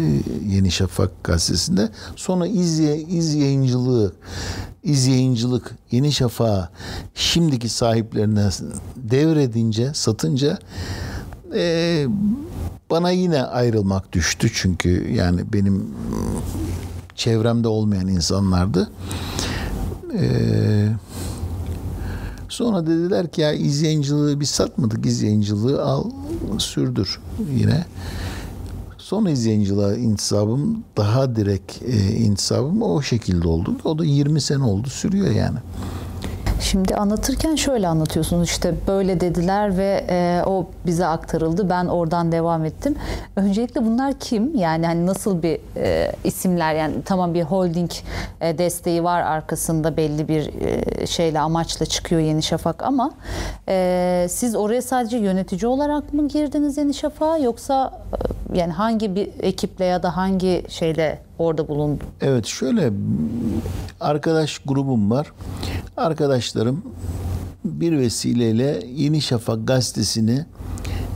[0.54, 1.88] Yeni Şafak gazetesinde.
[2.16, 4.12] Sonra izle, iz yayıncılığı,
[4.82, 6.70] iz yayıncılık Yeni Şafak'a
[7.14, 8.48] şimdiki sahiplerine
[8.96, 10.58] devredince, satınca
[11.54, 12.06] e,
[12.90, 14.50] bana yine ayrılmak düştü.
[14.54, 15.94] Çünkü yani benim
[17.14, 18.90] çevremde olmayan insanlardı.
[20.14, 20.88] Eee
[22.56, 26.10] Sonra dediler ki ya izleyiciliği biz satmadık izleyiciliği al
[26.58, 27.18] sürdür
[27.52, 27.84] yine.
[28.98, 33.76] Son izleyiciliğe intisabım daha direkt e, intisabım o şekilde oldu.
[33.84, 35.58] O da 20 sene oldu sürüyor yani.
[36.60, 41.70] Şimdi anlatırken şöyle anlatıyorsunuz işte böyle dediler ve e, o bize aktarıldı.
[41.70, 42.94] Ben oradan devam ettim.
[43.36, 44.54] Öncelikle bunlar kim?
[44.54, 46.74] Yani hani nasıl bir e, isimler?
[46.74, 47.90] Yani tamam bir holding
[48.40, 53.10] e, desteği var arkasında belli bir e, şeyle amaçla çıkıyor Yeni Şafak ama
[53.68, 57.92] e, siz oraya sadece yönetici olarak mı girdiniz Yeni Şafak'a yoksa
[58.52, 62.04] e, yani hangi bir ekiple ya da hangi şeyle orada bulundu?
[62.20, 62.92] Evet şöyle
[64.00, 65.32] arkadaş grubum var.
[65.96, 66.82] Arkadaşlarım
[67.64, 70.46] bir vesileyle Yeni Şafak gazetesini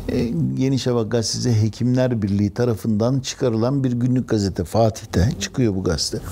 [0.08, 0.18] e,
[0.58, 6.24] Yeni Şafak gazetesi Hekimler Birliği tarafından çıkarılan bir günlük gazete Fatih'te çıkıyor bu gazete.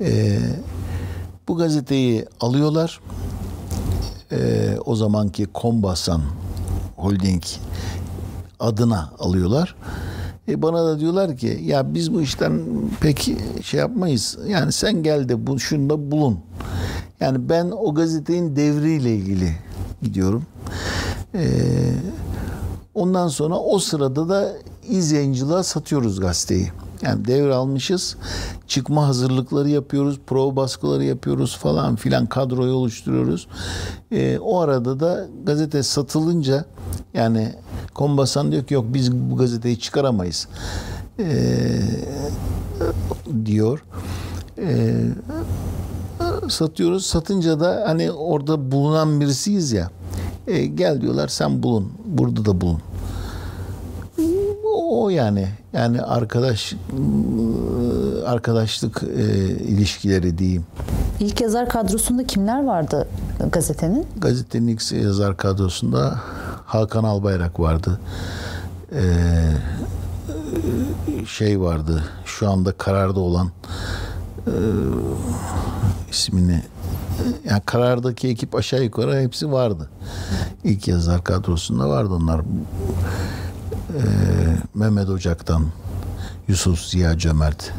[0.00, 0.38] Ee,
[1.48, 3.00] bu gazeteyi alıyorlar.
[4.32, 6.22] Ee, o zamanki Kombasan
[6.96, 7.42] Holding
[8.60, 9.76] adına alıyorlar.
[10.48, 12.62] E bana da diyorlar ki ya biz bu işten
[13.00, 13.32] pek
[13.62, 14.38] şey yapmayız.
[14.46, 16.38] Yani sen gel de bu şunda bulun.
[17.20, 19.52] Yani ben o gazetenin devriyle ilgili
[20.02, 20.42] gidiyorum.
[21.34, 21.48] Ee,
[22.94, 24.52] ondan sonra o sırada da
[24.88, 26.70] izleyiciliğe satıyoruz gazeteyi.
[27.02, 28.16] Yani devir almışız.
[28.66, 30.20] Çıkma hazırlıkları yapıyoruz.
[30.26, 32.26] Prova baskıları yapıyoruz falan filan.
[32.26, 33.48] Kadroyu oluşturuyoruz.
[34.12, 36.64] Ee, o arada da gazete satılınca
[37.14, 37.54] yani
[37.96, 40.48] Kombasan diyor ki yok biz bu gazeteyi çıkaramayız.
[41.18, 41.80] Ee,
[43.44, 43.84] diyor.
[44.58, 44.94] Ee,
[46.48, 47.06] satıyoruz.
[47.06, 49.90] Satınca da hani orada bulunan birisiyiz ya.
[50.46, 51.92] E, gel diyorlar sen bulun.
[52.04, 52.80] Burada da bulun.
[54.88, 56.74] O yani yani arkadaş
[58.26, 60.64] arkadaşlık e, ilişkileri diyeyim.
[61.20, 63.08] İlk yazar kadrosunda kimler vardı
[63.52, 64.06] gazetenin?
[64.16, 66.20] Gazetenin ilk yazar kadrosunda
[66.66, 68.00] Hakan Albayrak vardı.
[68.92, 69.52] Ee,
[71.26, 72.04] şey vardı.
[72.24, 73.50] Şu anda kararda olan
[74.46, 74.54] e,
[76.10, 76.62] ismini
[77.44, 79.90] yani karardaki ekip aşağı yukarı hepsi vardı.
[80.64, 82.40] İlk yazar kadrosunda vardı onlar.
[83.96, 84.00] Ee,
[84.74, 85.64] Mehmet Ocak'tan
[86.48, 87.72] Yusuf Ziya Cömert.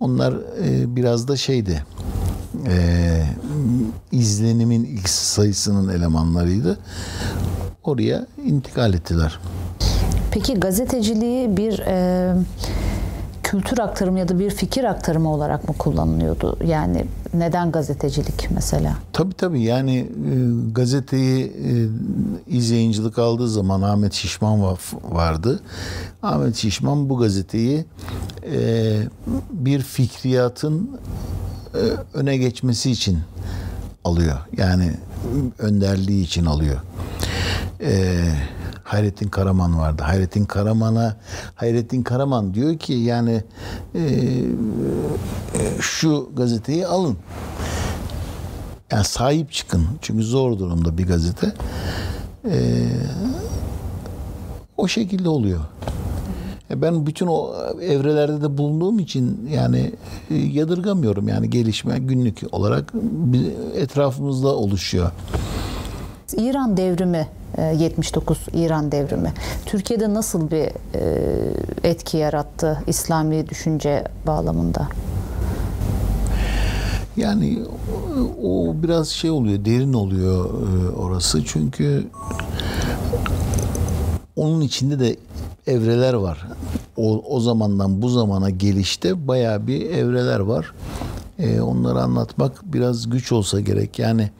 [0.00, 0.32] Onlar
[0.64, 1.84] e, biraz da şeydi.
[2.66, 3.24] E,
[4.12, 6.78] izlenimin ilk sayısının elemanlarıydı.
[7.84, 9.38] Oraya intikal ettiler.
[10.30, 12.34] Peki gazeteciliği bir e,
[13.50, 16.56] kültür aktarımı ya da bir fikir aktarımı olarak mı kullanılıyordu?
[16.66, 18.96] Yani neden gazetecilik mesela?
[19.12, 20.34] Tabii tabii yani e,
[20.72, 21.72] gazeteyi e,
[22.56, 25.60] izleyicilik aldığı zaman Ahmet Şişman vardı.
[26.22, 27.84] Ahmet Şişman bu gazeteyi
[28.52, 28.96] e,
[29.50, 31.00] bir fikriyatın
[31.74, 31.80] e,
[32.14, 33.18] öne geçmesi için
[34.04, 34.38] alıyor.
[34.56, 34.92] Yani
[35.58, 36.80] önderliği için alıyor.
[37.80, 38.57] Eee
[38.88, 40.02] Hayrettin Karaman vardı.
[40.02, 41.16] Hayrettin Karaman'a
[41.54, 43.42] Hayrettin Karaman diyor ki yani
[43.94, 44.00] e,
[45.80, 47.16] şu gazeteyi alın.
[48.92, 49.86] Yani sahip çıkın.
[50.02, 51.52] Çünkü zor durumda bir gazete.
[52.44, 52.86] E,
[54.76, 55.60] o şekilde oluyor.
[56.70, 59.92] E, ben bütün o evrelerde de bulunduğum için yani
[60.30, 62.92] e, yadırgamıyorum yani gelişme günlük olarak
[63.74, 65.10] etrafımızda oluşuyor.
[66.36, 67.28] İran devrimi
[67.58, 69.32] 79 e, İran devrimi
[69.66, 70.68] Türkiye'de nasıl bir
[71.84, 74.88] etki yarattı İslami düşünce bağlamında?
[77.16, 77.58] Yani
[78.42, 80.50] o biraz şey oluyor, derin oluyor
[80.96, 82.04] orası çünkü
[84.36, 85.16] onun içinde de
[85.66, 86.46] evreler var.
[86.96, 90.72] O, o zamandan bu zamana gelişte baya bir evreler var.
[91.38, 93.98] Ee, onları anlatmak biraz güç olsa gerek.
[93.98, 94.30] Yani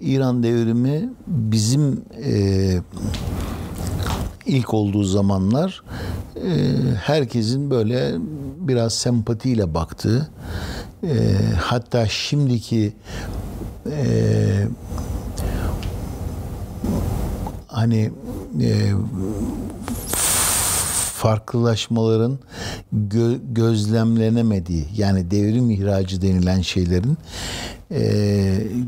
[0.00, 2.80] İran devrimi bizim e,
[4.46, 5.82] ilk olduğu zamanlar
[6.36, 6.50] e,
[6.96, 8.14] herkesin böyle
[8.58, 10.30] biraz sempatiyle baktığı
[11.04, 12.92] e, hatta şimdiki
[13.90, 14.06] e,
[17.66, 18.10] hani
[18.60, 18.90] e,
[21.24, 22.38] farklılaşmaların
[23.08, 27.18] gö- gözlemlenemediği yani devrim ihracı denilen şeylerin
[27.90, 28.02] e,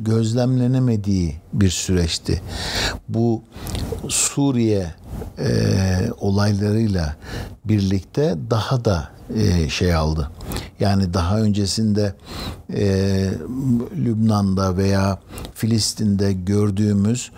[0.04, 2.42] gözlemlenemediği bir süreçti.
[3.08, 3.42] Bu
[4.08, 4.94] Suriye
[5.38, 5.48] e,
[6.20, 7.16] olaylarıyla
[7.64, 10.30] birlikte daha da e, şey aldı.
[10.80, 12.14] Yani daha öncesinde
[12.74, 12.84] e,
[13.96, 15.18] Lübnan'da veya
[15.54, 17.30] Filistin'de gördüğümüz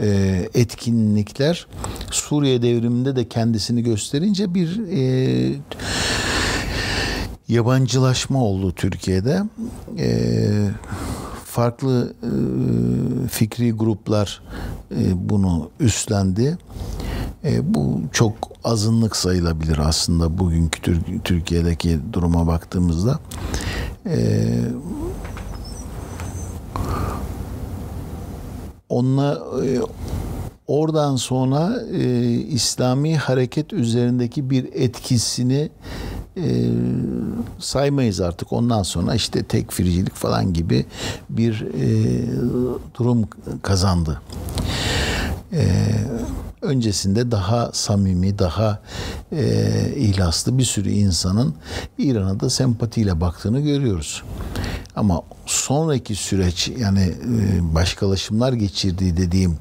[0.00, 1.66] e, etkinlikler
[2.10, 5.54] Suriye devriminde de kendisini gösterince bir e,
[7.48, 9.42] yabancılaşma oldu Türkiye'de.
[9.98, 10.28] E,
[11.44, 12.30] farklı e,
[13.28, 14.42] fikri gruplar
[15.14, 16.58] bunu üstlendi.
[17.44, 18.34] E, bu çok
[18.64, 23.18] azınlık sayılabilir aslında bugünkü Türkiye'deki duruma baktığımızda.
[24.06, 24.48] E,
[28.88, 29.80] onunla e,
[30.66, 35.70] oradan sonra e, İslami hareket üzerindeki bir etkisini
[36.36, 36.70] e,
[37.58, 38.52] saymayız artık.
[38.52, 40.86] Ondan sonra işte tekfircilik falan gibi
[41.30, 41.86] bir e,
[42.98, 43.28] durum
[43.62, 44.20] kazandı.
[45.54, 45.64] E,
[46.62, 48.78] öncesinde daha samimi, daha
[49.32, 49.44] e,
[49.96, 51.54] ihlaslı bir sürü insanın
[51.98, 54.22] İran'a da sempatiyle baktığını görüyoruz.
[54.96, 59.56] Ama sonraki süreç yani e, başkalaşımlar geçirdiği dediğim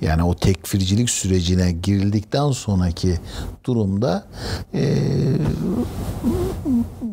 [0.00, 3.18] yani o tekfircilik sürecine girildikten sonraki
[3.64, 4.26] durumda
[4.74, 4.96] e,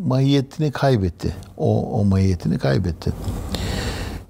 [0.06, 1.36] mahiyetini kaybetti.
[1.58, 3.12] O, o mahiyetini kaybetti.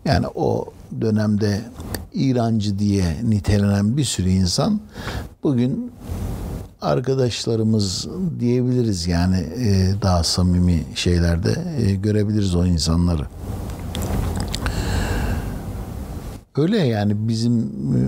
[0.06, 0.66] Yani o
[1.02, 1.62] dönemde
[2.14, 4.80] İrancı diye nitelenen bir sürü insan
[5.43, 5.91] bugün
[6.82, 8.07] arkadaşlarımız
[8.39, 13.24] diyebiliriz yani e, daha samimi şeylerde e, görebiliriz o insanları.
[16.57, 18.01] Öyle yani bizim e,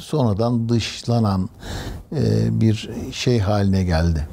[0.00, 1.48] sonradan dışlanan
[2.50, 4.28] bir şey haline geldi.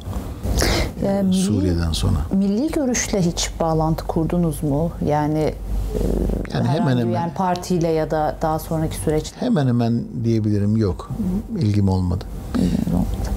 [1.05, 2.17] Yani Suriye'den sonra.
[2.33, 4.91] Milli görüşle hiç bağlantı kurdunuz mu?
[5.05, 5.53] Yani
[6.53, 11.09] yani hemen hemen yani partiyle ya da daha sonraki süreçte hemen hemen diyebilirim yok.
[11.59, 12.25] İlgim olmadı.
[12.55, 13.29] İlgim olmadı.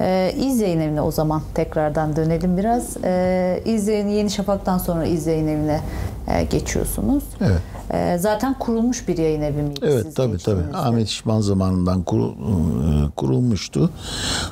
[0.00, 2.96] Ee, İzzeyin evine o zaman tekrardan dönelim biraz.
[3.04, 5.80] Ee, İzzeyin Yeni Şafak'tan sonra İzzeyin evine
[6.28, 7.24] e, geçiyorsunuz.
[7.40, 7.60] Evet.
[7.92, 9.80] Ee, zaten kurulmuş bir yayın evi miydi?
[9.82, 10.62] Evet tabii tabii.
[10.74, 13.90] Ahmet Şişman zamanından kurul, e, kurulmuştu.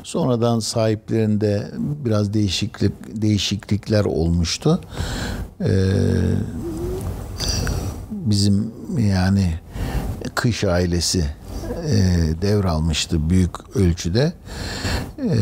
[0.02, 1.68] Sonradan sahiplerinde
[2.04, 2.92] biraz değişiklik
[3.22, 4.80] değişiklikler olmuştu.
[5.60, 5.66] Ee,
[8.12, 9.54] bizim yani
[10.34, 11.24] kış ailesi
[11.86, 11.96] e,
[12.42, 14.32] devralmıştı büyük ölçüde.
[15.18, 15.36] E,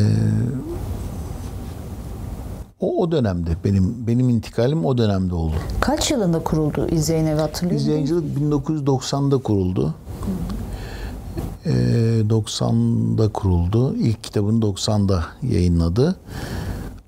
[2.81, 5.55] o, o dönemde benim benim intikalim o dönemde oldu.
[5.81, 7.99] Kaç yılında kuruldu İzleyin Evi hatırlıyor musunuz?
[7.99, 9.95] İzleyicilik 1990'da kuruldu.
[11.67, 11.71] Ee,
[12.29, 13.95] 90'da kuruldu.
[13.97, 16.17] İlk kitabını 90'da yayınladı.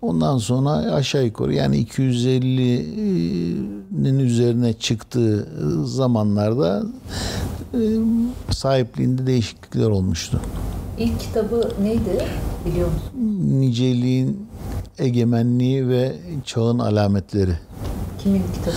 [0.02, 5.48] Ondan sonra aşağı yukarı yani 250'nin üzerine çıktığı
[5.84, 6.82] zamanlarda
[7.74, 7.80] e,
[8.50, 10.40] sahipliğinde değişiklikler olmuştu.
[10.98, 12.24] İlk kitabı neydi
[12.66, 13.10] biliyor musun?
[13.60, 14.46] Niceliğin
[14.98, 17.58] egemenliği ve çağın alametleri.
[18.22, 18.76] Kimin kitabı?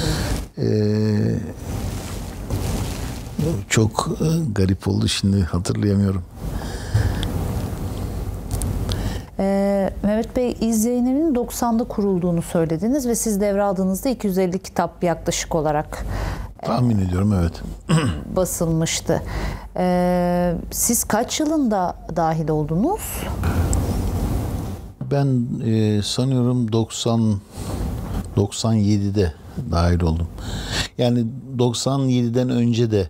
[0.58, 1.36] Ee,
[3.70, 6.22] çok e, garip oldu şimdi hatırlayamıyorum.
[9.40, 9.65] Ee,
[10.04, 16.06] Mehmet Bey İzleyin Evi'nin 90'da kurulduğunu söylediniz ve siz devraldığınızda 250 kitap yaklaşık olarak
[16.64, 17.62] e, tahmin ediyorum evet
[18.36, 19.22] basılmıştı.
[19.78, 23.02] Ee, siz kaç yılında dahil oldunuz?
[25.12, 27.40] Ben e, sanıyorum 90
[28.38, 29.34] 97'de
[29.72, 30.28] dahil oldum.
[30.98, 31.26] Yani
[31.58, 33.10] 97'den önce de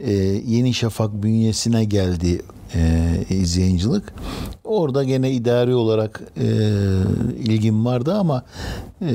[0.00, 0.12] e,
[0.46, 2.42] Yeni Şafak bünyesine geldi
[2.74, 4.04] e, izleyicilik.
[4.72, 6.46] Orada gene idari olarak e,
[7.38, 8.42] ilgim vardı ama
[9.02, 9.06] e,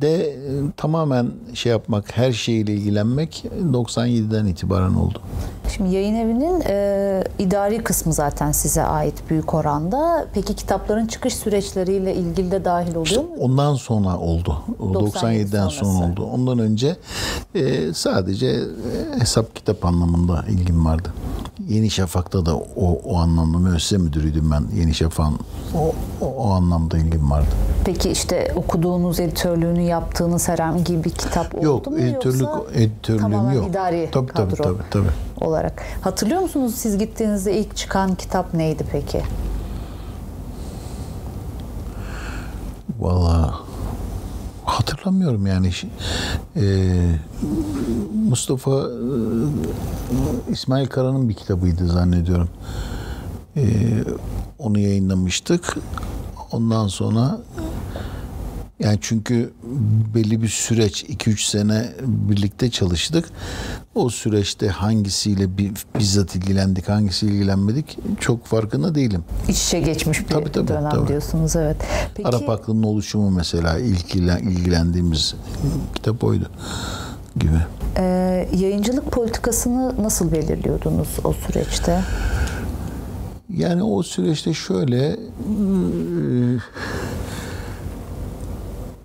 [0.00, 0.36] de e,
[0.76, 5.18] tamamen şey yapmak, her şeyle ilgilenmek 97'den itibaren oldu.
[5.76, 10.26] Şimdi yayın evinin e, idari kısmı zaten size ait büyük oranda.
[10.34, 13.28] Peki kitapların çıkış süreçleriyle ilgili de dahil oluyor işte mu?
[13.38, 14.56] Ondan sonra oldu.
[14.80, 16.24] 97'den sonra oldu.
[16.24, 16.96] Ondan önce
[17.54, 21.08] e, sadece e, hesap kitap anlamında ilgim vardı.
[21.68, 24.76] Yeni Şafak'ta da o, o anlamda müessese müdürüydüm ben.
[24.82, 25.38] Yeni Şafak'ın
[25.74, 27.46] o, o, o anlamda ilgim vardı.
[27.84, 31.98] Peki işte okuduğunuz editörlüğünü yaptığınız herhangi bir kitap oldu yok, mu?
[31.98, 33.70] Editörlük, yoksa editörlüğüm tamamen yok.
[33.70, 35.46] idari tabii, kadro tabii, tabii, tabii.
[35.46, 35.82] olarak.
[36.00, 39.22] Hatırlıyor musunuz siz gittiğinizde ilk çıkan kitap neydi peki?
[43.00, 43.54] Valla
[44.64, 45.70] hatırlamıyorum yani.
[46.56, 46.64] E,
[48.28, 48.82] Mustafa e,
[50.52, 52.48] İsmail Kara'nın bir kitabıydı zannediyorum.
[53.56, 53.62] E,
[54.58, 55.76] onu yayınlamıştık.
[56.52, 57.40] Ondan sonra
[58.78, 59.52] yani çünkü
[60.14, 63.30] belli bir süreç 2-3 sene birlikte çalıştık.
[63.94, 65.58] O süreçte hangisiyle
[65.98, 69.24] bizzat ilgilendik, hangisiyle ilgilenmedik çok farkında değilim.
[69.48, 71.08] İç içe geçmiş bir tabii, tabii, dönem tabii.
[71.08, 71.76] diyorsunuz evet.
[72.14, 75.34] Peki, Arap aklının oluşumu mesela ilk ilgilendiğimiz
[75.94, 76.50] kitap oydu
[77.36, 77.58] gibi.
[77.96, 78.04] E,
[78.56, 82.00] yayıncılık politikasını nasıl belirliyordunuz o süreçte?
[83.56, 85.06] Yani o süreçte şöyle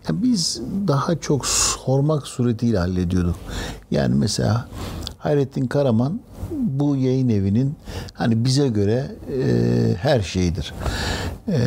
[0.10, 3.36] e, biz daha çok sormak suretiyle hallediyorduk.
[3.92, 4.68] Yani mesela
[5.18, 6.20] Hayrettin Karaman
[6.52, 7.76] bu yayın evinin
[8.14, 10.74] hani bize göre e, her şeyidir.
[11.48, 11.60] E,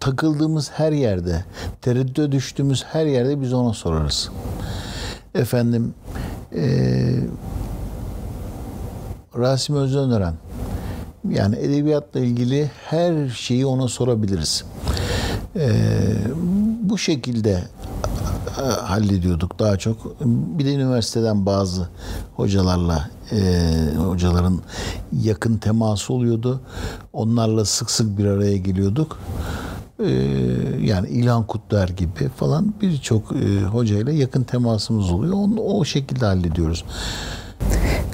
[0.00, 1.44] takıldığımız her yerde,
[1.82, 4.30] tereddüte düştüğümüz her yerde biz ona sorarız.
[5.34, 5.94] Efendim
[6.56, 6.66] e,
[9.38, 10.34] Rasim Özönören.
[11.30, 14.64] Yani edebiyatla ilgili her şeyi ona sorabiliriz.
[15.56, 15.70] Ee,
[16.82, 17.64] bu şekilde
[18.58, 20.20] e, hallediyorduk daha çok.
[20.24, 21.88] Bir de üniversiteden bazı
[22.36, 23.38] hocalarla e,
[23.96, 24.60] hocaların
[25.22, 26.60] yakın teması oluyordu.
[27.12, 29.18] Onlarla sık sık bir araya geliyorduk.
[30.04, 30.10] E,
[30.82, 35.34] yani İlhan Kutlar gibi falan birçok e, hocayla yakın temasımız oluyor.
[35.34, 36.84] Onu o şekilde hallediyoruz.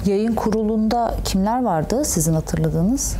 [0.05, 3.15] Yayın kurulunda kimler vardı sizin hatırladığınız?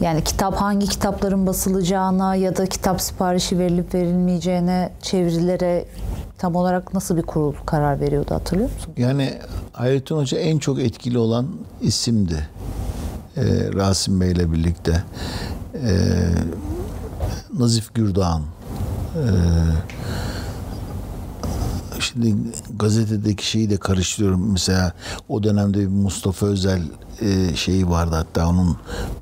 [0.00, 5.84] Yani kitap hangi kitapların basılacağına ya da kitap siparişi verilip verilmeyeceğine, çevirilere
[6.38, 8.92] tam olarak nasıl bir kurul karar veriyordu hatırlıyor musun?
[8.96, 9.34] Yani
[9.72, 11.46] Hayrettin Hoca en çok etkili olan
[11.80, 12.48] isimdi.
[13.36, 13.42] Ee,
[13.74, 15.02] Rasim Bey ile birlikte.
[15.74, 15.98] Ee,
[17.58, 18.42] Nazif Gürdağan.
[19.16, 19.20] Ee,
[22.12, 22.36] şimdi
[22.78, 24.52] gazetedeki şeyi de karıştırıyorum.
[24.52, 24.92] Mesela
[25.28, 26.82] o dönemde bir Mustafa Özel
[27.20, 28.76] e, şeyi vardı hatta onun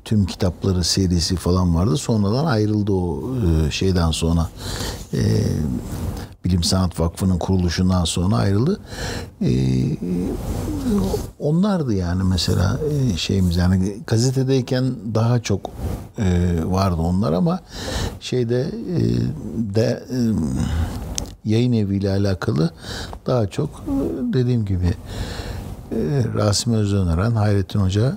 [0.05, 1.97] tüm kitapları serisi falan vardı.
[1.97, 3.23] Sonradan ayrıldı o
[3.67, 4.49] e, şeyden sonra.
[5.13, 5.19] E,
[6.45, 8.79] Bilim Sanat Vakfı'nın kuruluşundan sonra ayrıldı.
[9.41, 9.51] E,
[11.39, 15.61] onlardı yani mesela e, şeyimiz yani gazetedeyken daha çok
[16.17, 17.59] e, vardı onlar ama
[18.19, 18.99] şeyde e,
[19.75, 20.17] de e,
[21.45, 22.69] yayın eviyle alakalı
[23.27, 24.87] daha çok e, dediğim gibi
[25.91, 25.97] e,
[26.35, 28.13] Rasim Özönören, Hayrettin Hoca e,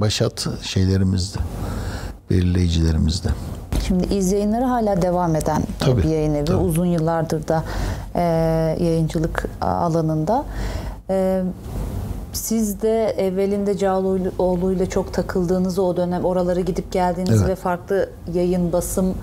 [0.00, 1.38] başat şeylerimizdi,
[2.30, 3.28] belirleyicilerimizdi.
[3.86, 6.44] Şimdi iz yayınları hala devam eden Tabii, bir yayın evi.
[6.44, 6.56] tabii.
[6.56, 7.64] Uzun yıllardır da
[8.14, 8.22] e,
[8.84, 10.44] yayıncılık alanında.
[11.10, 11.42] E,
[12.38, 17.48] siz de evvelinde Cağaloğlu ile çok takıldığınızı o dönem oralara gidip geldiğinizi Evet.
[17.48, 19.14] ve farklı yayın basım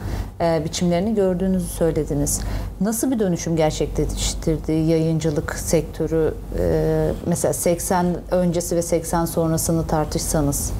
[0.42, 2.42] e, biçimlerini gördüğünüzü söylediniz.
[2.82, 6.34] Nasıl bir dönüşüm gerçekleştirdi yayıncılık sektörü?
[6.60, 10.72] E, mesela 80 öncesi ve 80 sonrasını tartışsanız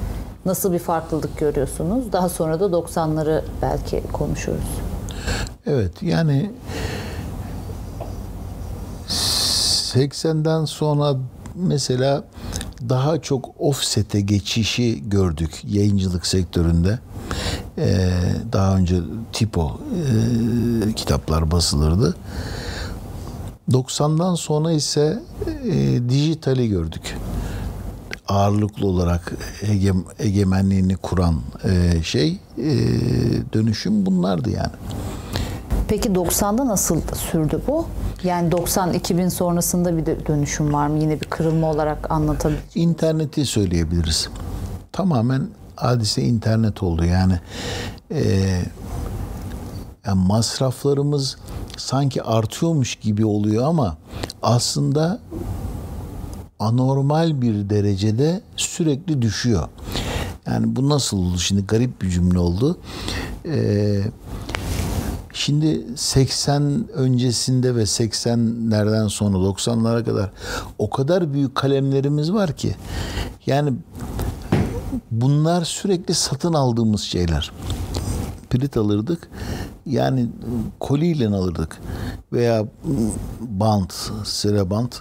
[0.46, 2.12] nasıl bir farklılık görüyorsunuz?
[2.12, 4.80] Daha sonra da 90'ları belki konuşuruz.
[5.66, 6.50] Evet yani
[9.08, 11.16] 80'den sonra
[11.56, 12.24] mesela
[12.88, 16.98] daha çok offset'e geçişi gördük yayıncılık sektöründe.
[17.78, 18.10] Ee,
[18.52, 18.96] daha önce
[19.32, 19.80] tipo
[20.88, 22.16] e, kitaplar basılırdı.
[23.70, 25.22] 90'dan sonra ise
[25.64, 27.16] e, dijitali gördük.
[28.28, 29.32] Ağırlıklı olarak
[29.62, 32.68] ege- egemenliğini kuran e, şey e,
[33.52, 34.72] dönüşüm bunlardı yani.
[35.88, 37.00] Peki 90'da nasıl
[37.30, 37.86] sürdü bu?
[38.24, 40.98] Yani 90-2000 sonrasında bir dönüşüm var mı?
[40.98, 42.60] Yine bir kırılma olarak anlatabilir.
[42.74, 44.28] İnterneti söyleyebiliriz.
[44.92, 47.04] Tamamen hadise internet oldu.
[47.04, 47.40] Yani,
[48.10, 48.22] e,
[50.06, 51.36] yani masraflarımız
[51.76, 53.96] sanki artıyormuş gibi oluyor ama
[54.42, 55.18] aslında
[56.58, 59.68] anormal bir derecede sürekli düşüyor.
[60.46, 61.38] Yani bu nasıl oldu?
[61.38, 62.78] Şimdi garip bir cümle oldu.
[63.44, 64.02] Eee
[65.38, 70.30] Şimdi 80 öncesinde ve 80'lerden sonra 90'lara kadar
[70.78, 72.76] o kadar büyük kalemlerimiz var ki
[73.46, 73.72] yani
[75.10, 77.52] bunlar sürekli satın aldığımız şeyler.
[78.50, 79.28] Pirit alırdık.
[79.86, 80.26] Yani
[80.80, 81.80] koliyle alırdık.
[82.32, 82.64] Veya
[83.40, 83.92] bant,
[84.24, 85.00] sıra bant.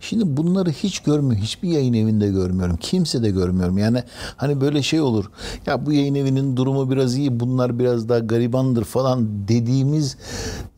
[0.00, 1.42] Şimdi bunları hiç görmüyorum.
[1.42, 2.76] Hiçbir yayın evinde görmüyorum.
[2.76, 3.78] Kimse de görmüyorum.
[3.78, 4.02] Yani
[4.36, 5.30] hani böyle şey olur.
[5.66, 7.40] Ya bu yayın evinin durumu biraz iyi.
[7.40, 10.16] Bunlar biraz daha garibandır falan dediğimiz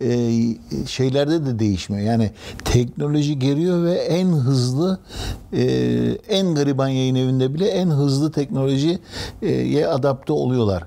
[0.00, 0.30] e,
[0.86, 2.06] şeylerde de değişmiyor.
[2.06, 2.30] Yani
[2.64, 4.98] teknoloji geliyor ve en hızlı
[5.52, 5.62] e,
[6.28, 8.98] en gariban yayın evinde bile en hızlı teknolojiye
[9.88, 10.84] adapte oluyorlar.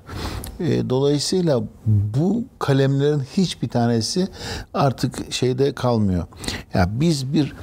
[0.60, 4.28] E, Dolayısıyla bu kalemlerin hiçbir tanesi
[4.74, 6.26] artık şeyde kalmıyor.
[6.74, 7.54] Ya biz bir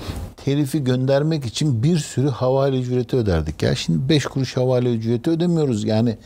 [0.45, 3.63] telifi göndermek için bir sürü havale ücreti öderdik.
[3.63, 5.85] Ya şimdi 5 kuruş havale ücreti ödemiyoruz.
[5.85, 6.19] Yani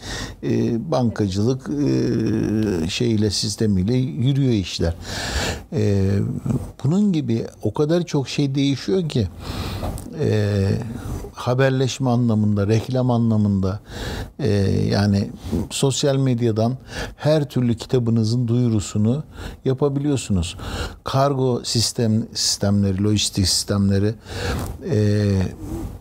[0.42, 4.94] e, bankacılık e, şeyle sistemiyle yürüyor işler.
[5.72, 6.10] E,
[6.84, 9.28] bunun gibi o kadar çok şey değişiyor ki
[10.20, 10.68] e,
[11.32, 13.80] haberleşme anlamında, reklam anlamında
[14.38, 14.48] e,
[14.90, 15.30] yani
[15.70, 16.76] sosyal medyadan
[17.16, 19.24] her türlü kitabınızın duyurusunu
[19.64, 20.56] yapabiliyorsunuz.
[21.04, 24.14] Kargo sistem sistemleri, lojistik sistemleri
[24.90, 25.30] e,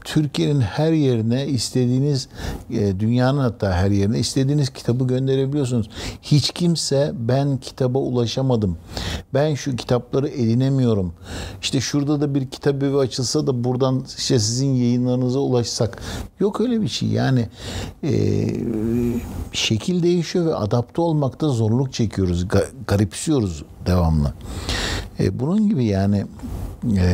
[0.03, 2.27] Türkiye'nin her yerine istediğiniz
[2.69, 5.89] e, dünyanın hatta her yerine istediğiniz kitabı gönderebiliyorsunuz.
[6.21, 8.77] Hiç kimse ben kitaba ulaşamadım.
[9.34, 11.13] Ben şu kitapları edinemiyorum.
[11.61, 14.75] İşte şurada da bir kitap evi açılsa da buradan işte sizin
[15.22, 16.01] yayınlarınıza ulaşsak.
[16.39, 17.09] Yok öyle bir şey.
[17.09, 17.47] Yani
[18.03, 18.11] e,
[19.53, 22.43] şekil değişiyor ve adapte olmakta zorluk çekiyoruz.
[22.43, 24.34] Ga- garipsiyoruz devamlı.
[25.19, 26.26] E, bunun gibi yani
[26.97, 27.07] e,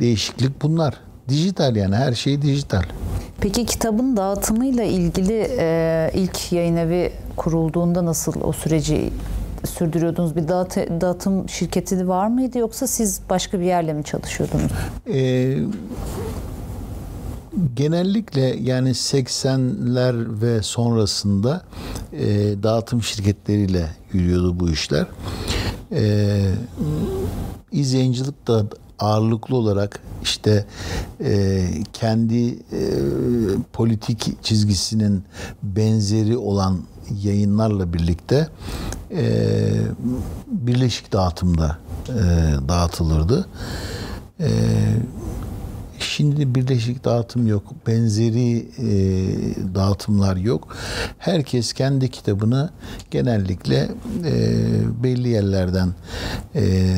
[0.00, 0.94] değişiklik bunlar.
[1.28, 2.82] Dijital yani her şey dijital.
[3.40, 9.12] Peki kitabın dağıtımıyla ilgili e, ilk yayın evi kurulduğunda nasıl o süreci
[9.64, 10.36] sürdürüyordunuz?
[10.36, 14.72] Bir dağıt, dağıtım şirketi var mıydı yoksa siz başka bir yerle mi çalışıyordunuz?
[15.08, 15.58] Ee,
[17.74, 21.62] genellikle yani 80'ler ve sonrasında
[22.12, 22.26] e,
[22.62, 25.06] dağıtım şirketleriyle yürüyordu bu işler.
[25.92, 26.40] E,
[27.72, 28.64] izleyicilik da
[28.98, 30.66] ağırlıklı olarak işte
[31.24, 32.80] e, kendi e,
[33.72, 35.24] politik çizgisinin
[35.62, 36.78] benzeri olan
[37.22, 38.48] yayınlarla birlikte
[39.10, 39.24] e,
[40.46, 41.78] birleşik dağıtımda
[42.08, 42.22] e,
[42.68, 43.46] dağıtılırdı.
[44.40, 44.48] E,
[46.08, 48.90] Şimdi birleşik dağıtım yok, benzeri e,
[49.74, 50.76] dağıtımlar yok.
[51.18, 52.70] Herkes kendi kitabını
[53.10, 53.88] genellikle
[54.24, 54.34] e,
[55.02, 55.94] belli yerlerden
[56.54, 56.94] e,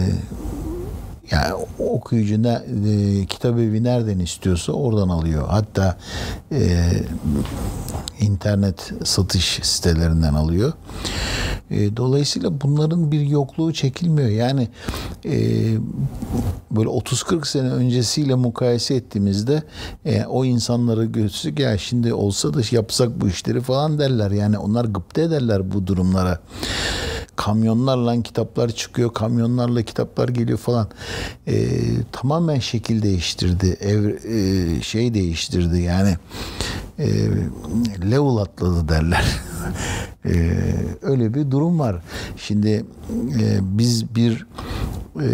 [1.30, 5.48] yani okuyucu ne, e, kitap evi nereden istiyorsa oradan alıyor.
[5.48, 5.96] Hatta
[6.52, 6.90] e,
[8.20, 10.72] internet satış sitelerinden alıyor.
[11.70, 14.28] E, dolayısıyla bunların bir yokluğu çekilmiyor.
[14.28, 14.68] Yani
[15.24, 15.34] e,
[16.70, 19.62] böyle 30-40 sene öncesiyle mukayese ettiğimizde
[20.04, 24.30] e, o insanları görsük ya şimdi olsa da yapsak bu işleri falan derler.
[24.30, 26.38] Yani onlar gıpta ederler bu durumlara
[27.38, 30.88] kamyonlarla kitaplar çıkıyor, kamyonlarla kitaplar geliyor falan.
[31.46, 31.66] E,
[32.12, 36.16] tamamen şekil değiştirdi, ev e, şey değiştirdi yani
[36.98, 37.06] e,
[38.10, 39.24] level atladı derler.
[40.24, 40.60] e,
[41.02, 42.02] öyle bir durum var.
[42.36, 42.84] Şimdi
[43.40, 44.46] e, biz bir
[45.20, 45.28] e,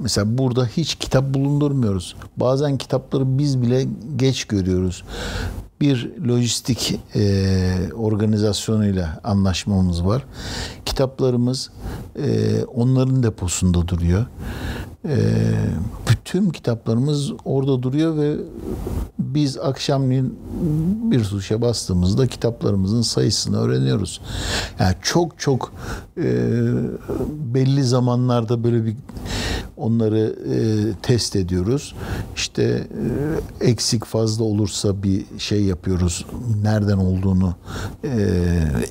[0.00, 2.16] mesela burada hiç kitap bulundurmuyoruz.
[2.36, 5.04] Bazen kitapları biz bile geç görüyoruz
[5.82, 10.24] bir lojistik e, organizasyonuyla anlaşmamız var.
[10.84, 11.70] Kitaplarımız
[12.16, 14.26] e, onların deposunda duruyor.
[15.08, 15.16] E,
[16.10, 18.36] bütün kitaplarımız orada duruyor ve
[19.18, 20.38] biz akşamleyin
[21.10, 24.20] bir tuşa bastığımızda kitaplarımızın sayısını öğreniyoruz.
[24.78, 25.72] Yani çok çok
[26.16, 26.24] e,
[27.54, 28.96] belli zamanlarda böyle bir
[29.76, 30.56] onları e,
[31.02, 31.94] test ediyoruz.
[32.36, 32.86] İşte
[33.60, 36.26] e, eksik fazla olursa bir şey yapıyoruz.
[36.62, 37.54] Nereden olduğunu
[38.04, 38.10] e,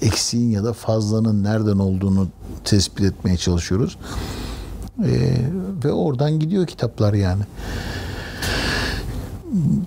[0.02, 2.28] eksiğin ya da fazlanın nereden olduğunu
[2.64, 3.98] tespit etmeye çalışıyoruz.
[5.06, 5.14] E,
[5.86, 7.42] ve oradan gidiyor kitaplar yani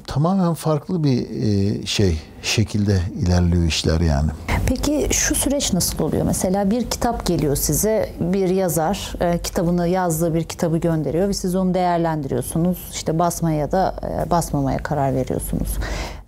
[0.06, 4.30] tamamen farklı bir e, şey şekilde ilerliyor işler yani.
[4.66, 6.26] Peki şu süreç nasıl oluyor?
[6.26, 11.54] Mesela bir kitap geliyor size, bir yazar e, kitabını yazdığı bir kitabı gönderiyor ve siz
[11.54, 12.78] onu değerlendiriyorsunuz.
[12.92, 15.68] İşte basmaya ya da e, basmamaya karar veriyorsunuz.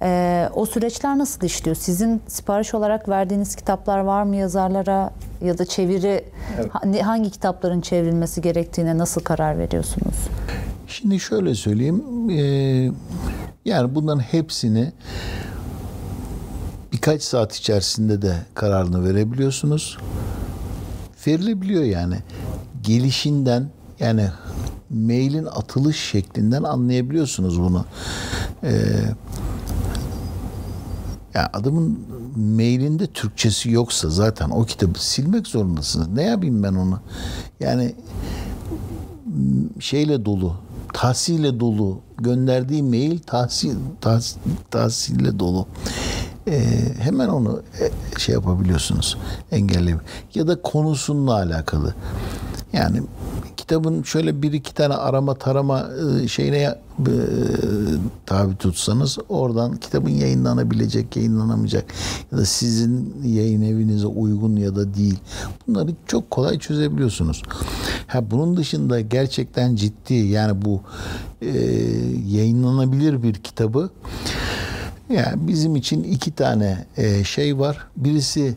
[0.03, 1.77] E, o süreçler nasıl işliyor?
[1.77, 5.11] Sizin sipariş olarak verdiğiniz kitaplar var mı yazarlara
[5.45, 6.25] ya da çeviri
[6.85, 7.03] evet.
[7.03, 10.15] hangi kitapların çevrilmesi gerektiğine nasıl karar veriyorsunuz?
[10.89, 12.31] Şimdi şöyle söyleyeyim.
[12.31, 12.43] E,
[13.65, 14.93] yani bunların hepsini
[16.93, 19.99] birkaç saat içerisinde de kararını verebiliyorsunuz.
[21.27, 22.17] Verilebiliyor yani.
[22.83, 23.69] Gelişinden
[24.01, 24.29] yani
[24.91, 27.85] mailin atılış şeklinden anlayabiliyorsunuz bunu.
[28.65, 28.73] Ee,
[31.37, 31.99] yani adamın
[32.37, 36.09] mailinde Türkçesi yoksa zaten o kitabı silmek zorundasınız.
[36.09, 37.01] Ne yapayım ben onu?
[37.61, 37.95] Yani
[39.80, 40.55] şeyle dolu,
[40.93, 45.66] tahsille dolu, gönderdiği mail tahsil, tahsil tahsille dolu.
[46.49, 46.61] Ee,
[46.99, 49.18] hemen onu e, şey yapabiliyorsunuz,
[49.51, 50.01] engelleyip
[50.34, 51.95] ya da konusunla alakalı.
[52.72, 53.03] Yani
[53.67, 55.89] kitabın şöyle bir iki tane arama tarama
[56.23, 56.75] e, şeyine e,
[58.27, 61.85] tabi tutsanız oradan kitabın yayınlanabilecek, yayınlanamayacak
[62.33, 65.19] ya da sizin yayın evinize uygun ya da değil.
[65.67, 67.43] Bunları çok kolay çözebiliyorsunuz.
[68.07, 70.81] Ha bunun dışında gerçekten ciddi yani bu
[71.43, 71.51] e,
[72.27, 73.91] yayınlanabilir bir kitabı
[75.11, 77.87] yani bizim için iki tane e, şey var.
[77.97, 78.55] Birisi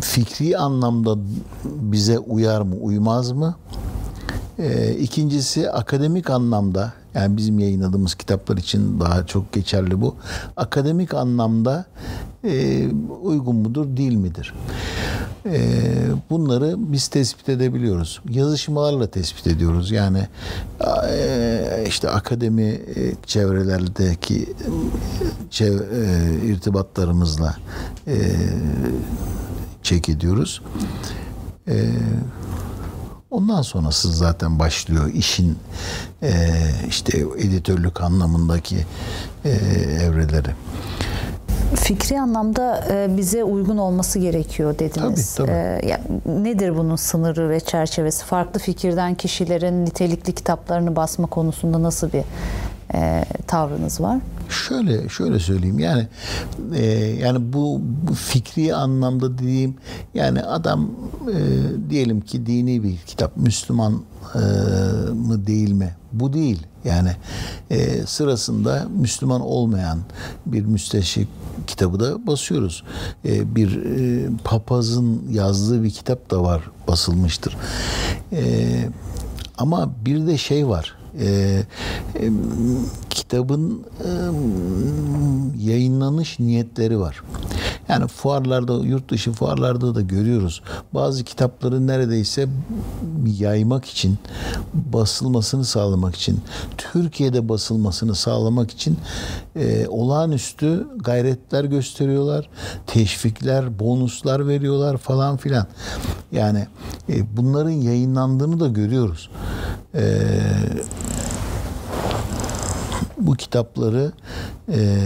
[0.00, 1.16] fikri anlamda
[1.64, 3.54] bize uyar mı, uymaz mı?
[4.58, 10.14] E, ikincisi akademik anlamda yani bizim yayınladığımız kitaplar için daha çok geçerli bu.
[10.56, 11.86] Akademik anlamda
[12.44, 12.84] e,
[13.22, 14.54] uygun mudur, değil midir?
[15.46, 15.60] E,
[16.30, 18.20] bunları biz tespit edebiliyoruz.
[18.30, 19.90] Yazışmalarla tespit ediyoruz.
[19.90, 20.28] Yani
[21.08, 24.52] e, işte akademi e, çevrelerdeki
[25.50, 27.56] çev, e, irtibatlarımızla
[28.06, 28.16] e,
[29.82, 30.62] çek ediyoruz.
[31.68, 31.90] E,
[33.30, 35.58] Ondan sonrası zaten başlıyor işin
[36.22, 36.50] e,
[36.88, 38.76] işte editörlük anlamındaki
[39.44, 39.50] e,
[40.02, 40.50] evreleri.
[41.74, 45.34] Fikri anlamda e, bize uygun olması gerekiyor dediniz.
[45.34, 45.56] Tabii, tabii.
[45.56, 48.24] E, ya, nedir bunun sınırı ve çerçevesi?
[48.24, 52.22] Farklı fikirden kişilerin nitelikli kitaplarını basma konusunda nasıl bir
[52.94, 54.18] e, tavrınız var?
[54.48, 56.08] Şöyle şöyle söyleyeyim yani
[56.76, 59.74] e, yani bu, bu fikri anlamda dediğim
[60.14, 60.90] yani adam
[61.28, 61.36] e,
[61.90, 64.02] diyelim ki dini bir kitap Müslüman
[64.34, 64.38] e,
[65.12, 65.96] mı değil mi?
[66.12, 66.66] Bu değil.
[66.84, 67.10] Yani
[67.70, 69.98] e, sırasında Müslüman olmayan
[70.46, 71.28] bir müsteşrik
[71.66, 72.84] kitabı da basıyoruz.
[73.24, 77.56] E, bir e, papazın yazdığı bir kitap da var basılmıştır.
[78.32, 78.42] E,
[79.58, 81.26] ama bir de şey var e,
[82.20, 82.30] e,
[83.20, 83.84] kitabın
[85.58, 87.22] yayınlanış niyetleri var.
[87.88, 90.62] Yani fuarlarda, yurt dışı fuarlarda da görüyoruz.
[90.94, 92.48] Bazı kitapları neredeyse
[93.38, 94.18] yaymak için,
[94.74, 96.40] basılmasını sağlamak için,
[96.78, 98.98] Türkiye'de basılmasını sağlamak için
[99.56, 102.48] e, olağanüstü gayretler gösteriyorlar.
[102.86, 105.66] Teşvikler, bonuslar veriyorlar falan filan.
[106.32, 106.66] Yani
[107.08, 109.30] e, bunların yayınlandığını da görüyoruz.
[109.94, 110.02] Eee
[113.26, 114.12] bu kitapları
[114.72, 114.98] e,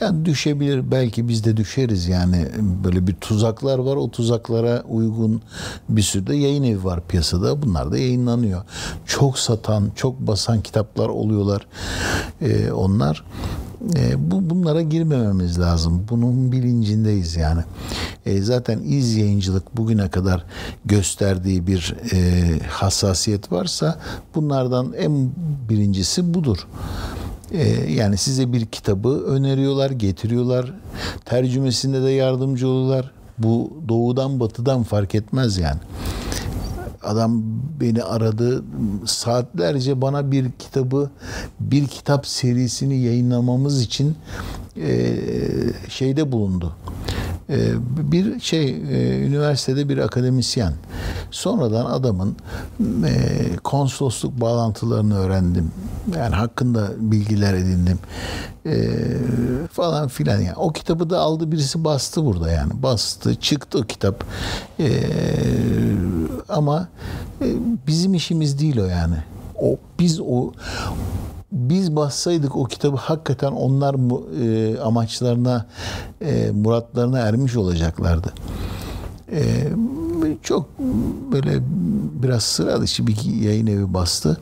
[0.00, 2.08] yani düşebilir belki biz de düşeriz.
[2.08, 2.48] Yani
[2.84, 5.42] böyle bir tuzaklar var o tuzaklara uygun
[5.88, 7.62] bir sürü de yayın evi var piyasada.
[7.62, 8.62] Bunlar da yayınlanıyor.
[9.06, 11.66] Çok satan çok basan kitaplar oluyorlar
[12.40, 13.24] e, onlar
[13.96, 16.06] e, bu bunlara girmememiz lazım.
[16.10, 17.60] Bunun bilincindeyiz yani.
[18.26, 20.44] E, zaten iz yayıncılık bugüne kadar
[20.84, 22.18] gösterdiği bir e,
[22.68, 23.98] hassasiyet varsa
[24.34, 25.30] bunlardan en
[25.68, 26.66] birincisi budur.
[27.52, 30.72] E, yani size bir kitabı öneriyorlar, getiriyorlar.
[31.24, 33.10] Tercümesinde de yardımcı oluyorlar.
[33.38, 35.80] Bu doğudan batıdan fark etmez yani
[37.02, 37.42] adam
[37.80, 38.64] beni aradı
[39.06, 41.10] saatlerce bana bir kitabı
[41.60, 44.16] bir kitap serisini yayınlamamız için
[44.76, 45.16] e,
[45.88, 46.76] şeyde bulundu.
[47.50, 47.72] E,
[48.12, 50.72] bir şey e, üniversitede bir akademisyen.
[51.30, 52.36] Sonradan adamın
[53.06, 55.72] e, konsolosluk bağlantılarını öğrendim.
[56.16, 57.98] Yani hakkında bilgiler edindim.
[59.72, 60.56] falan filan yani.
[60.56, 62.82] O kitabı da aldı birisi bastı burada yani.
[62.82, 64.24] Bastı, çıktı o kitap.
[66.48, 66.88] ama
[67.86, 69.16] bizim işimiz değil o yani.
[69.60, 70.52] O biz o
[71.52, 73.94] biz bassaydık o kitabı hakikaten onlar
[74.42, 75.66] e, amaçlarına,
[76.20, 78.32] e, muratlarına ermiş olacaklardı.
[79.32, 79.68] E,
[80.42, 80.78] çok
[81.32, 81.62] böyle
[82.22, 84.40] biraz sıra dışı bir yayın evi bastı.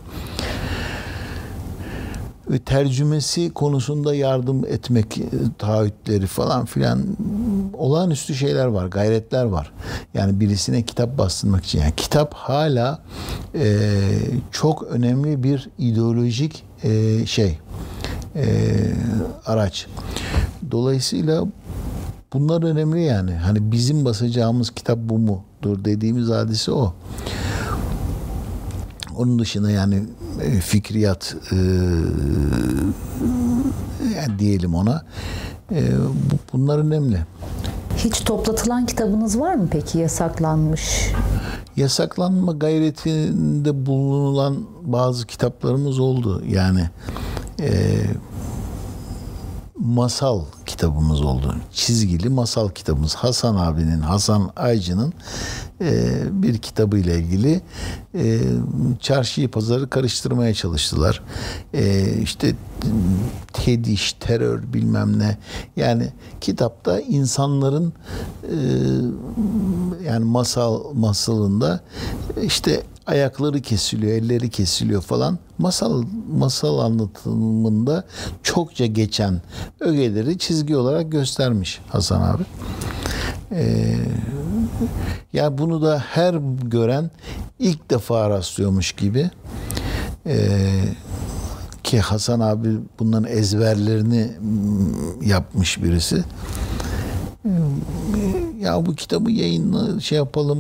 [2.50, 5.28] Ve tercümesi konusunda yardım etmek e,
[5.59, 7.04] taahhütleri falan filan
[7.72, 9.72] olağanüstü şeyler var, gayretler var.
[10.14, 11.80] Yani birisine kitap bastırmak için.
[11.80, 13.02] Yani kitap hala
[13.54, 13.88] e,
[14.52, 17.58] çok önemli bir ideolojik e, şey
[18.36, 18.46] e,
[19.46, 19.86] araç.
[20.70, 21.44] Dolayısıyla
[22.32, 23.34] bunlar önemli yani.
[23.34, 26.94] Hani bizim basacağımız kitap bu mudur dediğimiz hadise o.
[29.16, 30.02] Onun dışında yani
[30.42, 31.56] e, fikriyat e,
[34.16, 35.04] yani diyelim ona
[35.72, 35.82] e,
[36.52, 37.18] bunlar önemli.
[37.96, 41.12] Hiç toplatılan kitabınız var mı peki yasaklanmış?
[41.76, 46.42] Yasaklanma gayretinde bulunulan bazı kitaplarımız oldu.
[46.48, 46.90] Yani
[47.60, 47.98] e,
[49.80, 51.54] masal kitabımız oldu.
[51.72, 53.14] Çizgili masal kitabımız.
[53.14, 55.12] Hasan abinin, Hasan Aycı'nın
[55.80, 57.60] e, bir kitabı ile ilgili
[58.14, 58.40] e,
[59.00, 61.22] çarşıyı pazarı karıştırmaya çalıştılar.
[61.74, 62.54] E, işte
[63.52, 65.38] tediş, terör bilmem ne.
[65.76, 66.08] Yani
[66.40, 67.92] kitapta insanların
[68.42, 68.56] e,
[70.04, 71.80] yani masal masalında
[72.42, 75.38] işte ayakları kesiliyor, elleri kesiliyor falan.
[75.59, 76.04] Masal
[76.38, 78.04] masal anlatımında
[78.42, 79.40] çokça geçen
[79.80, 82.42] ögeleri çizgi olarak göstermiş Hasan abi.
[83.52, 83.96] Ee,
[85.32, 87.11] ya bunu da her gören
[87.59, 89.30] ilk defa rastlıyormuş gibi.
[90.26, 90.84] Ee,
[91.84, 94.30] ki Hasan abi bunların ezberlerini
[95.22, 96.24] yapmış birisi.
[98.61, 100.59] Ya bu kitabı yayınla şey yapalım.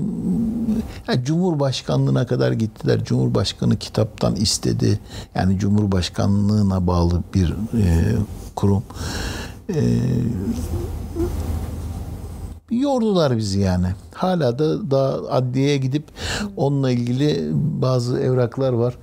[1.08, 3.04] Ya Cumhurbaşkanlığına kadar gittiler.
[3.04, 5.00] Cumhurbaşkanı kitaptan istedi.
[5.34, 8.14] Yani Cumhurbaşkanlığına bağlı bir e,
[8.56, 8.82] kurum.
[9.74, 9.80] E,
[12.70, 13.86] yordular bizi yani.
[14.14, 16.04] Hala da daha adliyeye gidip
[16.56, 18.94] onunla ilgili bazı evraklar var.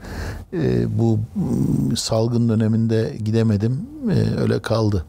[0.53, 3.79] Ee, bu mm, salgın döneminde gidemedim.
[4.11, 5.05] Ee, öyle kaldı.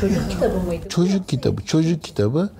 [0.00, 0.88] Çocuk kitabı mıydı?
[0.88, 2.50] Çocuk kitabı, çocuk kitabı.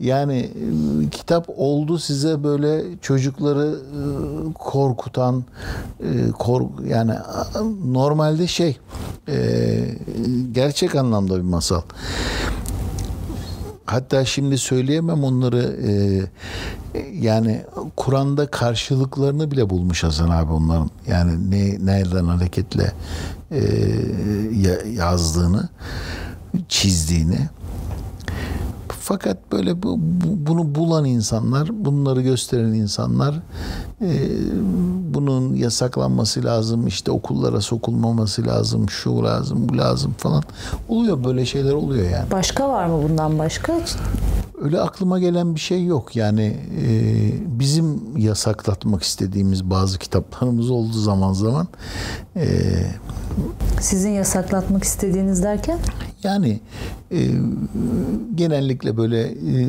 [0.00, 4.02] Yani e, kitap oldu size böyle çocukları e,
[4.54, 5.44] korkutan,
[6.00, 7.12] e, kork yani
[7.84, 8.78] normalde şey
[9.28, 9.78] e,
[10.52, 11.82] gerçek anlamda bir masal.
[13.90, 15.92] Hatta şimdi söyleyemem onları e,
[17.20, 17.64] yani
[17.96, 20.90] Kur'an'da karşılıklarını bile bulmuş Hasan abi onların.
[21.06, 22.92] Yani ne nereden hareketle
[23.50, 23.58] e,
[24.56, 25.68] ya- yazdığını,
[26.68, 27.38] çizdiğini.
[29.00, 33.34] Fakat böyle bu, bu- bunu bulan insanlar, bunları gösteren insanlar
[34.02, 34.08] e,
[35.14, 40.42] bunun yasaklanması lazım, işte okullara sokulmaması lazım, şu lazım, bu lazım falan.
[40.88, 42.30] Oluyor böyle şeyler oluyor yani.
[42.30, 43.80] Başka var mı bundan başka?
[44.62, 46.16] Öyle aklıma gelen bir şey yok.
[46.16, 46.88] Yani e,
[47.60, 51.68] bizim yasaklatmak istediğimiz bazı kitaplarımız oldu zaman zaman.
[52.36, 52.46] E,
[53.80, 55.78] Sizin yasaklatmak istediğiniz derken?
[56.22, 56.60] yani
[57.12, 57.18] e,
[58.34, 59.68] genellikle böyle e,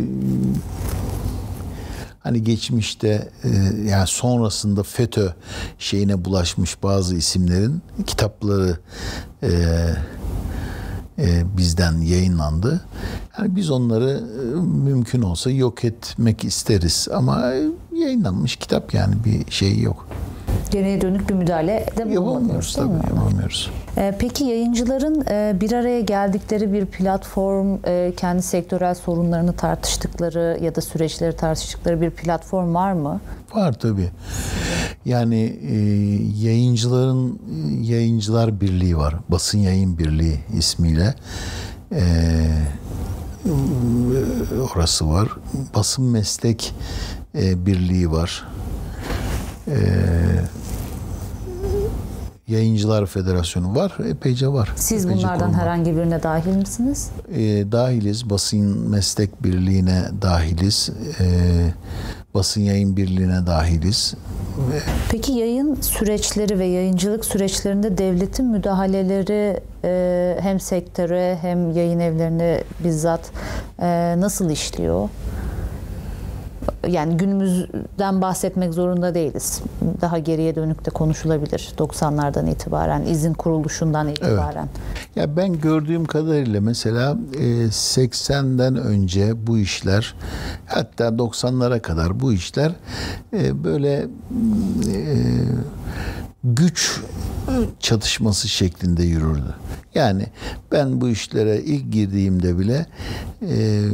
[2.23, 3.49] hani geçmişte e,
[3.89, 5.33] yani sonrasında FETÖ
[5.79, 8.77] şeyine bulaşmış bazı isimlerin kitapları
[9.43, 9.49] e,
[11.19, 12.81] e, bizden yayınlandı.
[13.39, 17.53] Yani biz onları e, mümkün olsa yok etmek isteriz ama
[17.95, 20.07] yayınlanmış kitap yani bir şey yok.
[20.71, 23.03] Geriye dönük bir müdahale de bulunmuyoruz değil tabii mi?
[23.09, 23.71] yapamıyoruz.
[23.97, 30.75] Ee, Peki yayıncıların e, bir araya geldikleri bir platform, e, kendi sektörel sorunlarını tartıştıkları ya
[30.75, 33.21] da süreçleri tartıştıkları bir platform var mı?
[33.55, 34.09] Var tabii.
[35.05, 35.75] Yani e,
[36.47, 37.39] yayıncıların
[37.81, 39.15] yayıncılar birliği var.
[39.29, 41.15] Basın Yayın Birliği ismiyle.
[41.91, 42.01] E,
[44.75, 45.27] orası var.
[45.75, 46.75] Basın Meslek
[47.35, 48.43] e, Birliği var.
[49.67, 49.75] E,
[52.47, 53.97] Yayıncılar Federasyonu var.
[54.09, 54.71] Epeyce var.
[54.75, 55.61] Siz Epeyce bunlardan kurum var.
[55.61, 57.09] herhangi birine dahil misiniz?
[57.35, 58.29] E, dahiliz.
[58.29, 60.89] Basın Meslek Birliği'ne dahiliz.
[61.19, 61.25] E,
[62.33, 64.13] basın Yayın Birliği'ne dahiliz.
[65.11, 73.31] Peki yayın süreçleri ve yayıncılık süreçlerinde devletin müdahaleleri e, hem sektöre hem yayın evlerine bizzat
[73.79, 75.09] e, nasıl işliyor?
[76.87, 79.61] Yani günümüzden bahsetmek zorunda değiliz.
[80.01, 84.67] Daha geriye dönük de konuşulabilir 90'lardan itibaren, izin kuruluşundan itibaren.
[85.15, 90.15] Ya ben gördüğüm kadarıyla mesela e, 80'den önce bu işler
[90.65, 92.71] hatta 90'lara kadar bu işler
[93.33, 95.05] e, böyle e,
[96.43, 97.01] güç
[97.79, 99.55] çatışması şeklinde yürürdü.
[99.95, 100.25] Yani
[100.71, 102.85] ben bu işlere ilk girdiğimde bile
[103.41, 103.85] e,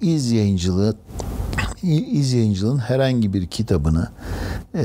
[0.00, 0.96] iz yayıncılığı
[1.82, 4.08] iz yayıncılığın herhangi bir kitabını
[4.74, 4.84] e,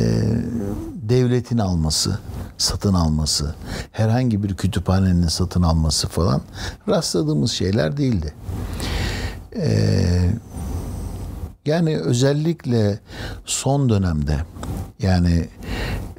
[1.12, 2.20] devletin alması,
[2.58, 3.56] satın alması,
[3.92, 6.42] herhangi bir kütüphanenin satın alması falan
[6.88, 8.34] rastladığımız şeyler değildi.
[9.56, 10.32] Ee,
[11.66, 13.00] yani özellikle
[13.46, 14.38] son dönemde
[15.00, 15.48] yani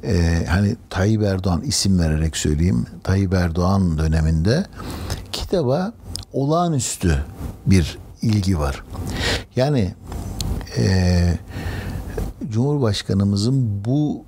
[0.03, 4.65] e, hani Tayyip Erdoğan isim vererek söyleyeyim Tayyip Erdoğan döneminde
[5.31, 5.93] kitaba
[6.33, 7.23] olağanüstü
[7.65, 8.83] bir ilgi var.
[9.55, 9.93] Yani
[10.77, 11.37] e,
[12.49, 14.25] Cumhurbaşkanımızın bu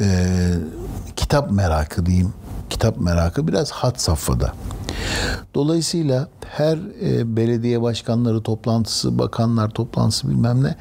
[0.00, 0.06] e,
[1.16, 2.32] kitap merakı diyeyim.
[2.70, 4.52] Kitap merakı biraz had safhada.
[5.54, 10.76] Dolayısıyla her e, belediye başkanları toplantısı, bakanlar toplantısı bilmem ne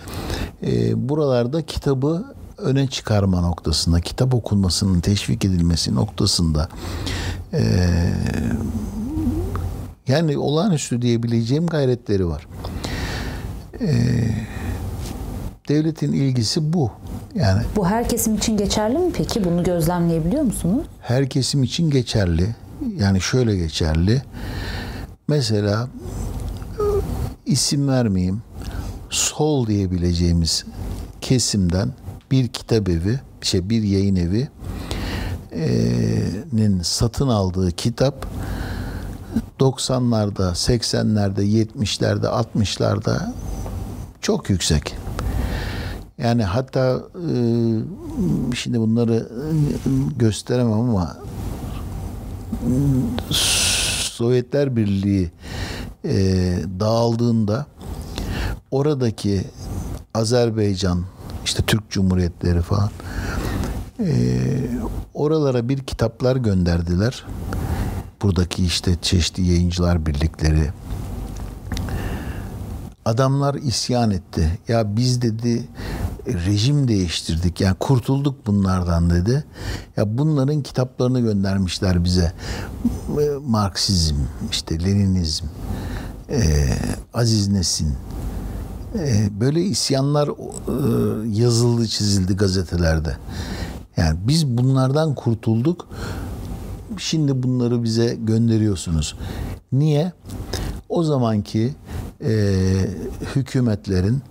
[0.64, 2.26] e, buralarda kitabı
[2.58, 6.70] öne çıkarma noktasında, kitap okunmasının teşvik edilmesi noktasında
[7.54, 7.62] e,
[10.08, 12.48] yani olağanüstü diyebileceğim gayretleri var.
[13.82, 13.90] E,
[15.70, 16.92] devletin ilgisi bu.
[17.36, 19.44] Yani Bu her kesim için geçerli mi peki?
[19.44, 20.86] Bunu gözlemleyebiliyor musunuz?
[21.02, 22.56] her kesim için geçerli.
[22.98, 24.22] Yani şöyle geçerli.
[25.28, 25.88] Mesela
[27.46, 28.42] isim vermeyeyim.
[29.10, 30.66] Sol diyebileceğimiz
[31.22, 31.90] kesimden
[32.34, 34.48] bir kitap evi, şey bir yayın evi
[36.54, 38.26] nin satın aldığı kitap
[39.60, 43.34] 90'larda, 80'lerde, 70'lerde, 60'larda
[44.22, 44.96] çok yüksek.
[46.18, 47.00] Yani hatta
[48.56, 49.30] şimdi bunları
[50.18, 51.18] gösteremem ama
[54.12, 55.32] Sovyetler Birliği
[56.80, 57.66] dağıldığında
[58.72, 59.42] oradaki
[60.14, 61.04] Azerbaycan,
[61.46, 62.90] işte Türk Cumhuriyetleri falan
[64.00, 64.14] e,
[65.14, 67.26] oralara bir kitaplar gönderdiler.
[68.22, 70.70] Buradaki işte çeşitli yayıncılar birlikleri
[73.06, 74.60] adamlar isyan etti.
[74.68, 75.68] Ya biz dedi
[76.28, 77.62] rejim değiştirdik.
[77.62, 79.44] Yani kurtulduk bunlardan dedi.
[79.98, 82.34] Ya bunların kitaplarını göndermişler bize.
[83.46, 84.16] Marksizm,
[84.52, 85.46] işte Leninizm,
[86.30, 86.40] e,
[87.14, 87.94] Aziz Nesin.
[88.96, 90.34] E, böyle isyanlar e,
[91.40, 93.18] yazıldı, çizildi gazetelerde.
[93.98, 95.88] Yani biz bunlardan kurtulduk.
[96.98, 99.16] Şimdi bunları bize gönderiyorsunuz.
[99.72, 100.12] Niye?
[100.90, 101.74] O zamanki
[102.26, 102.32] e,
[103.36, 104.22] hükümetlerin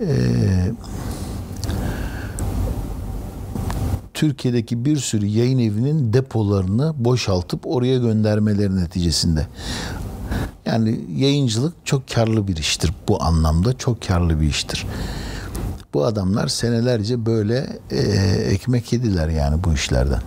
[0.00, 0.16] e,
[4.14, 9.46] Türkiye'deki bir sürü yayın evinin depolarını boşaltıp oraya göndermeleri neticesinde.
[10.72, 14.86] Yani yayıncılık çok karlı bir iştir bu anlamda çok karlı bir iştir.
[15.94, 17.98] Bu adamlar senelerce böyle e,
[18.52, 20.20] ekmek yediler yani bu işlerden.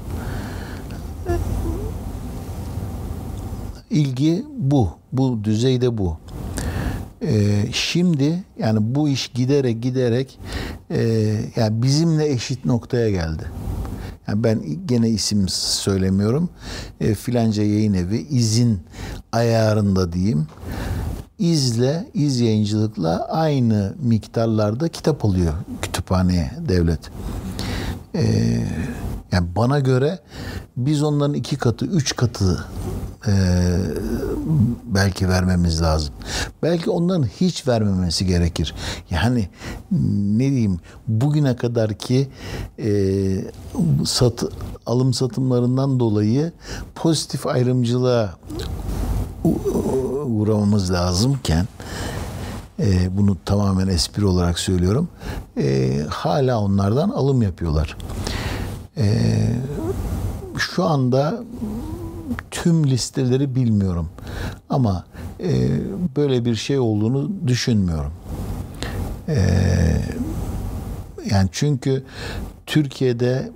[3.90, 6.18] İlgi bu, bu düzeyde bu.
[7.22, 10.40] Ee, şimdi yani bu iş giderek giderek
[10.92, 11.02] e,
[11.56, 13.44] yani bizimle eşit noktaya geldi.
[14.28, 16.50] Yani ben gene isim söylemiyorum.
[17.02, 18.80] E, filanca yayın evi izin
[19.32, 20.48] ayarında diyeyim.
[21.40, 27.00] İzle, iz yayıncılıkla aynı miktarlarda kitap alıyor kütüphaneye devlet.
[28.16, 28.68] Ee,
[29.36, 30.20] yani bana göre
[30.78, 32.66] biz onların iki katı, üç katı
[33.28, 33.34] e,
[34.84, 36.14] belki vermemiz lazım.
[36.64, 38.76] Belki onların hiç vermemesi gerekir.
[39.10, 39.50] Yani
[40.38, 42.28] ne diyeyim bugüne kadar ki
[42.80, 42.90] e,
[44.06, 44.44] sat,
[44.86, 46.52] alım satımlarından dolayı
[46.96, 48.36] pozitif ayrımcılığa
[50.26, 51.68] uğramamız lazımken
[52.80, 55.10] e, bunu tamamen espri olarak söylüyorum.
[55.58, 57.98] E, hala onlardan alım yapıyorlar.
[58.98, 59.06] E,
[60.58, 61.44] şu anda
[62.52, 64.10] tüm listeleri bilmiyorum.
[64.70, 65.06] Ama
[65.40, 65.70] e,
[66.16, 68.12] böyle bir şey olduğunu düşünmüyorum.
[69.28, 69.38] E,
[71.32, 72.04] yani çünkü
[72.66, 73.52] Türkiye'de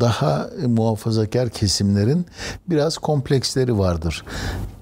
[0.00, 2.26] daha muhafazakar kesimlerin
[2.70, 4.24] biraz kompleksleri vardır.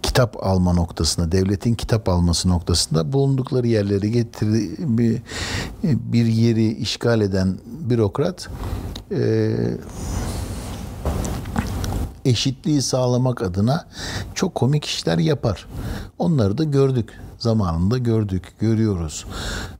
[0.02, 5.22] Kitap alma noktasında, devletin kitap alması noktasında bulundukları yerleri getirdi bir,
[5.82, 8.48] bir yeri işgal eden bürokrat
[9.10, 9.52] e,
[12.24, 13.86] eşitliği sağlamak adına
[14.34, 15.66] çok komik işler yapar.
[16.18, 17.20] Onları da gördük.
[17.38, 19.24] Zamanında gördük, görüyoruz.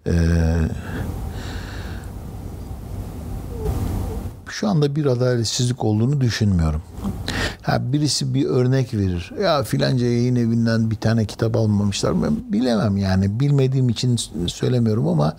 [0.07, 0.13] Ee,
[4.55, 6.83] şu anda bir adaletsizlik olduğunu düşünmüyorum.
[7.63, 9.33] Ha birisi bir örnek verir.
[9.43, 12.23] Ya filanca yayın evinden bir tane kitap almamışlar.
[12.23, 13.41] Ben bilemem yani.
[13.41, 14.17] Bilmediğim için
[14.47, 15.37] söylemiyorum ama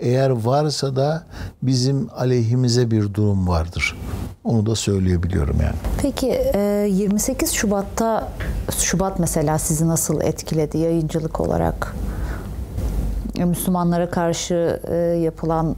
[0.00, 1.24] eğer varsa da
[1.62, 3.96] bizim aleyhimize bir durum vardır.
[4.44, 5.76] Onu da söyleyebiliyorum yani.
[6.02, 8.32] Peki 28 Şubat'ta
[8.78, 11.94] Şubat mesela sizi nasıl etkiledi yayıncılık olarak?
[13.44, 14.80] Müslümanlara karşı
[15.22, 15.76] yapılan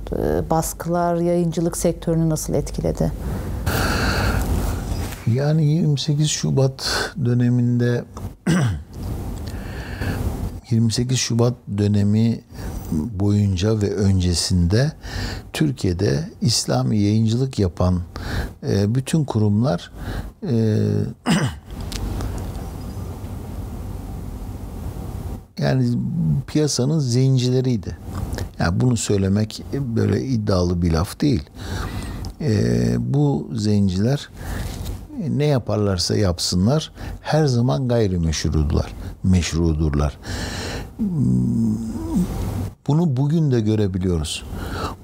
[0.51, 3.13] baskılar yayıncılık sektörünü nasıl etkiledi?
[5.27, 8.05] Yani 28 Şubat döneminde
[10.71, 12.41] 28 Şubat dönemi
[12.93, 14.93] boyunca ve öncesinde
[15.53, 18.01] Türkiye'de İslami yayıncılık yapan
[18.69, 19.91] e, bütün kurumlar
[20.43, 20.55] e,
[25.59, 25.99] yani
[26.47, 27.97] piyasanın zencileriydi.
[28.59, 31.43] Yani bunu söylemek böyle iddialı bir laf değil.
[32.41, 34.29] E, bu zenciler
[35.29, 38.95] ne yaparlarsa yapsınlar her zaman gayrimeşrudular.
[39.23, 40.19] Meşrudurlar.
[42.87, 44.45] Bunu bugün de görebiliyoruz.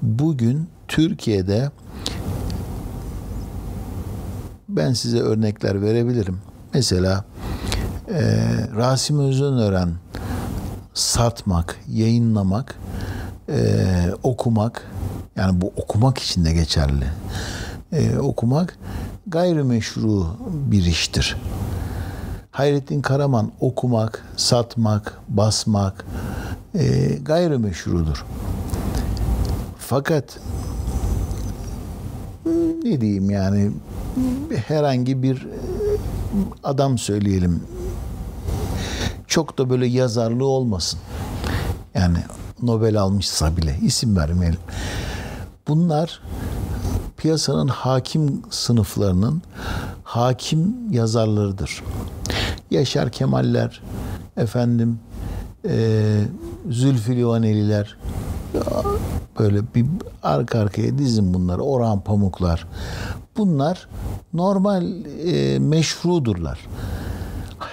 [0.01, 1.71] Bugün Türkiye'de
[4.69, 6.37] ben size örnekler verebilirim.
[6.73, 7.25] Mesela
[8.09, 8.21] e,
[8.75, 9.89] Rasim Özönören
[10.95, 12.79] satmak, yayınlamak,
[13.49, 13.57] e,
[14.23, 14.91] okumak
[15.35, 17.05] yani bu okumak için de geçerli.
[17.91, 18.77] E, okumak
[19.27, 20.27] gayrimeşru
[20.71, 21.35] bir iştir.
[22.51, 26.05] Hayrettin Karaman okumak, satmak, basmak
[26.75, 28.25] e, gayrimeşrudur.
[29.77, 30.39] Fakat
[32.83, 33.71] ne diyeyim yani
[34.67, 35.47] herhangi bir
[36.63, 37.63] adam söyleyelim
[39.35, 40.99] çok da böyle yazarlığı olmasın.
[41.93, 42.17] Yani
[42.61, 44.59] Nobel almışsa bile isim vermeyelim.
[45.67, 46.21] Bunlar
[47.17, 49.41] piyasanın hakim sınıflarının
[50.03, 51.83] hakim yazarlarıdır.
[52.71, 53.81] Yaşar Kemaller,
[54.37, 54.99] efendim
[55.69, 56.21] e,
[56.69, 57.97] Zülfü Livaneliler
[59.39, 59.85] böyle bir
[60.23, 61.61] arka arkaya dizin bunları.
[61.61, 62.67] Orhan Pamuklar.
[63.37, 63.87] Bunlar
[64.33, 66.59] normal e, meşrudurlar.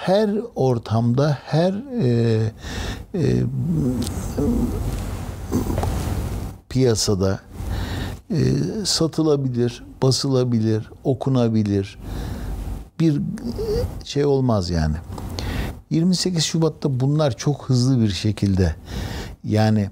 [0.05, 2.51] Her ortamda, her e,
[3.15, 3.43] e,
[6.69, 7.39] piyasada
[8.31, 8.37] e,
[8.85, 11.99] satılabilir, basılabilir, okunabilir
[12.99, 13.21] bir
[14.03, 14.95] şey olmaz yani.
[15.89, 18.75] 28 Şubat'ta bunlar çok hızlı bir şekilde
[19.43, 19.89] yani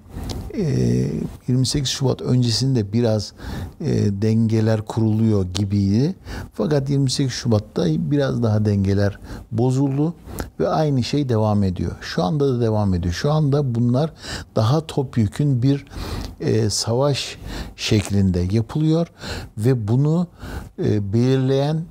[0.54, 3.34] 28 ee, Şubat öncesinde biraz
[3.82, 6.16] e, dengeler kuruluyor gibiydi.
[6.54, 9.20] Fakat 28 Şubat'ta biraz daha dengeler
[9.52, 10.14] bozuldu
[10.60, 11.92] ve aynı şey devam ediyor.
[12.02, 13.14] Şu anda da devam ediyor.
[13.14, 14.14] Şu anda bunlar
[14.56, 15.86] daha topyekün bir
[16.40, 17.38] e, savaş
[17.76, 19.08] şeklinde yapılıyor
[19.58, 20.28] ve bunu
[20.84, 21.82] e, belirleyen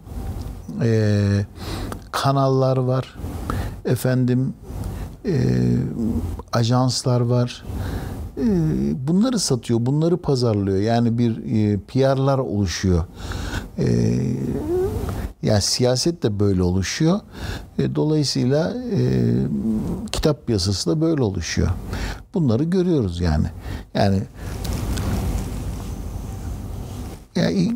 [2.12, 3.18] kanallar var.
[3.84, 4.54] Efendim
[6.52, 7.64] ajanslar var
[9.08, 10.78] bunları satıyor, bunları pazarlıyor.
[10.78, 13.04] Yani bir e, PR'lar oluşuyor.
[13.78, 13.86] E,
[15.42, 17.20] yani siyaset de böyle oluşuyor.
[17.94, 19.32] Dolayısıyla e,
[20.12, 21.68] kitap piyasası da böyle oluşuyor.
[22.34, 23.46] Bunları görüyoruz yani.
[23.94, 24.22] Yani
[27.36, 27.74] yani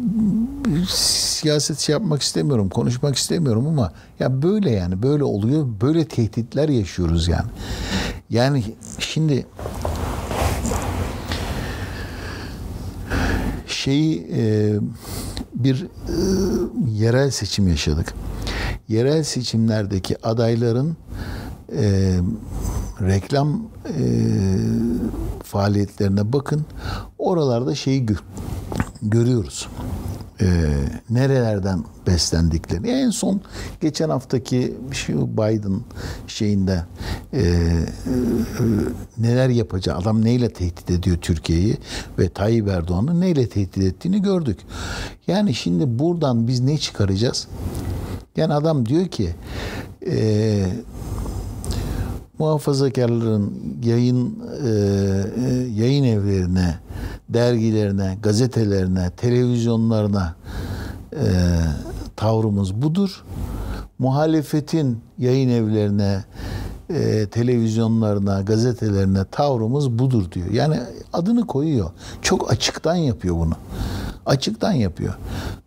[0.89, 5.67] siyaset şey yapmak istemiyorum, konuşmak istemiyorum ama ya böyle yani böyle oluyor.
[5.81, 7.51] Böyle tehditler yaşıyoruz yani.
[8.31, 8.65] Yani
[8.99, 9.47] şimdi
[13.85, 14.75] şeyi e,
[15.55, 15.89] bir e,
[16.91, 18.15] yerel seçim yaşadık.
[18.89, 20.97] Yerel seçimlerdeki adayların
[21.73, 22.17] e,
[23.01, 24.05] reklam e,
[25.43, 26.67] faaliyetlerine bakın.
[27.19, 28.23] Oralarda şeyi gör,
[29.03, 29.69] görüyoruz
[30.41, 30.47] e,
[31.11, 32.89] nerelerden beslendiklerini.
[32.89, 33.41] En son
[33.81, 35.81] geçen haftaki şu Biden
[36.27, 36.85] şeyinde
[37.33, 37.43] e, e,
[39.19, 41.77] neler yapacağı, adam neyle tehdit ediyor Türkiye'yi
[42.19, 44.59] ve Tayyip Erdoğan'ı neyle tehdit ettiğini gördük.
[45.27, 47.49] Yani şimdi buradan biz ne çıkaracağız?
[48.37, 49.31] Yani adam diyor ki
[50.07, 50.67] e,
[52.39, 53.53] muhafazakarların
[53.85, 56.79] yayın e, e yayın evlerine
[57.29, 60.35] dergilerine, gazetelerine, televizyonlarına
[61.13, 61.25] e,
[62.17, 63.25] tavrımız budur.
[63.99, 66.25] Muhalefetin yayın evlerine,
[66.91, 70.51] e, televizyonlarına, gazetelerine tavrımız budur diyor.
[70.51, 70.81] Yani
[71.13, 71.91] adını koyuyor.
[72.23, 73.55] Çok açıktan yapıyor bunu.
[74.27, 75.15] Açıktan yapıyor.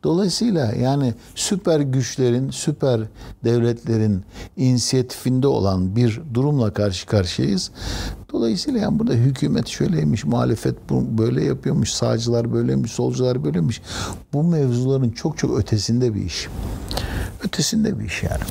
[0.03, 3.01] Dolayısıyla yani süper güçlerin, süper
[3.43, 4.23] devletlerin
[4.57, 7.71] inisiyatifinde olan bir durumla karşı karşıyayız.
[8.33, 13.81] Dolayısıyla yani burada hükümet şöyleymiş, muhalefet böyle yapıyormuş, sağcılar böyleymiş, solcular böyleymiş.
[14.33, 16.47] Bu mevzuların çok çok ötesinde bir iş.
[17.43, 18.43] Ötesinde bir iş yani.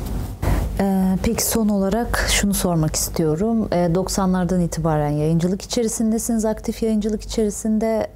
[0.81, 3.69] Ee, peki son olarak şunu sormak istiyorum.
[3.71, 8.11] 90'lardan itibaren yayıncılık içerisindesiniz, aktif yayıncılık içerisinde.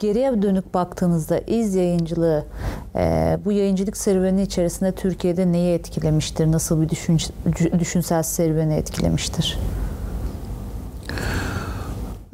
[0.00, 2.44] Geriye dönük baktığınızda iz yayıncılığı
[2.96, 6.52] e, bu yayıncılık serüveni içerisinde Türkiye'de neyi etkilemiştir?
[6.52, 7.18] Nasıl bir düşün,
[7.78, 9.58] düşünsel serüveni etkilemiştir?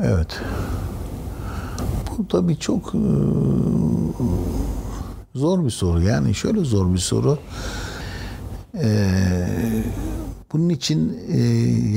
[0.02, 0.40] Evet.
[2.18, 3.00] Bu tabii çok e,
[5.34, 6.02] zor bir soru.
[6.02, 7.38] Yani şöyle zor bir soru.
[8.74, 9.08] E,
[10.52, 11.38] bunun için e,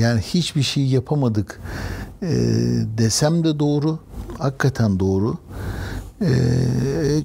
[0.02, 1.60] yani hiçbir şey yapamadık
[2.22, 2.28] e,
[2.98, 3.98] desem de doğru.
[4.38, 5.38] Hakikaten doğru.
[6.20, 6.30] E,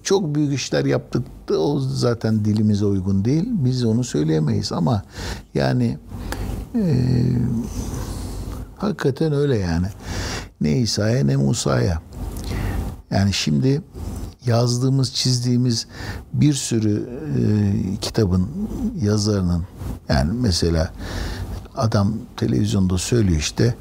[0.04, 3.44] çok büyük işler yaptık da o zaten dilimize uygun değil.
[3.48, 5.04] Biz onu söyleyemeyiz ama
[5.54, 5.98] yani
[6.76, 6.84] e,
[8.78, 9.88] hakikaten öyle yani.
[10.62, 12.02] Ne İsa'ya ne Musa'ya.
[13.12, 13.82] Yani şimdi
[14.46, 15.88] yazdığımız, çizdiğimiz
[16.34, 17.42] bir sürü e,
[18.02, 18.48] kitabın
[19.02, 19.64] yazarının
[20.10, 20.92] yani mesela
[21.78, 23.76] adam televizyonda söylüyor işte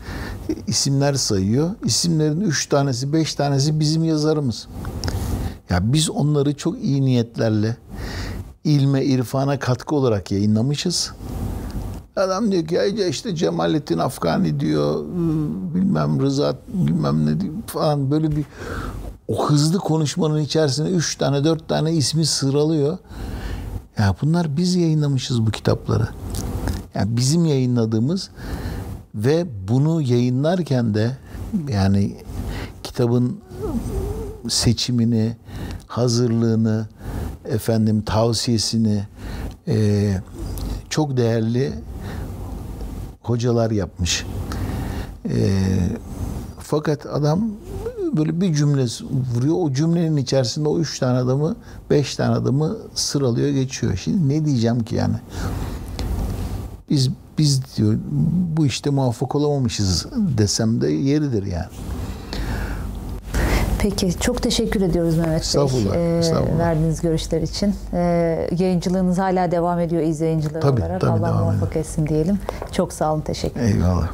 [0.66, 1.70] isimler sayıyor.
[1.84, 4.68] İsimlerin üç tanesi, beş tanesi bizim yazarımız.
[5.70, 7.76] Ya biz onları çok iyi niyetlerle
[8.64, 11.12] ilme, irfana katkı olarak yayınlamışız.
[12.16, 15.04] Adam diyor ki ya işte Cemalettin Afgani diyor
[15.74, 17.32] bilmem Rıza bilmem ne
[17.66, 18.44] falan böyle bir
[19.28, 22.98] o hızlı konuşmanın içerisinde üç tane dört tane ismi sıralıyor.
[23.98, 26.08] Ya bunlar biz yayınlamışız bu kitapları.
[26.94, 28.30] Yani bizim yayınladığımız
[29.14, 31.16] ve bunu yayınlarken de
[31.68, 32.16] yani
[32.82, 33.40] kitabın
[34.48, 35.36] seçimini,
[35.86, 36.88] hazırlığını,
[37.44, 39.04] efendim tavsiyesini
[39.68, 40.10] e,
[40.90, 41.72] çok değerli
[43.22, 44.26] hocalar yapmış.
[45.28, 45.60] E,
[46.58, 47.50] fakat adam
[48.16, 48.86] böyle bir cümle
[49.34, 49.54] vuruyor.
[49.58, 51.56] O cümlenin içerisinde o üç tane adamı,
[51.90, 53.96] beş tane adamı sıralıyor, geçiyor.
[53.96, 55.16] Şimdi ne diyeceğim ki yani?
[56.90, 57.94] Biz biz diyor
[58.56, 60.06] bu işte muvaffak olamamışız
[60.38, 61.66] desem de yeridir yani.
[63.78, 65.36] Peki çok teşekkür ediyoruz Mehmet Bey.
[65.36, 66.58] Estağfurullah, Ee, estağfurullah.
[66.58, 67.74] verdiğiniz görüşler için.
[67.92, 71.00] Ee, yayıncılığınız hala devam ediyor izleyiciler Tabii, olarak.
[71.00, 72.38] tabii Allah muvaffak etsin diyelim.
[72.72, 74.08] Çok sağ olun teşekkür Eyvallah.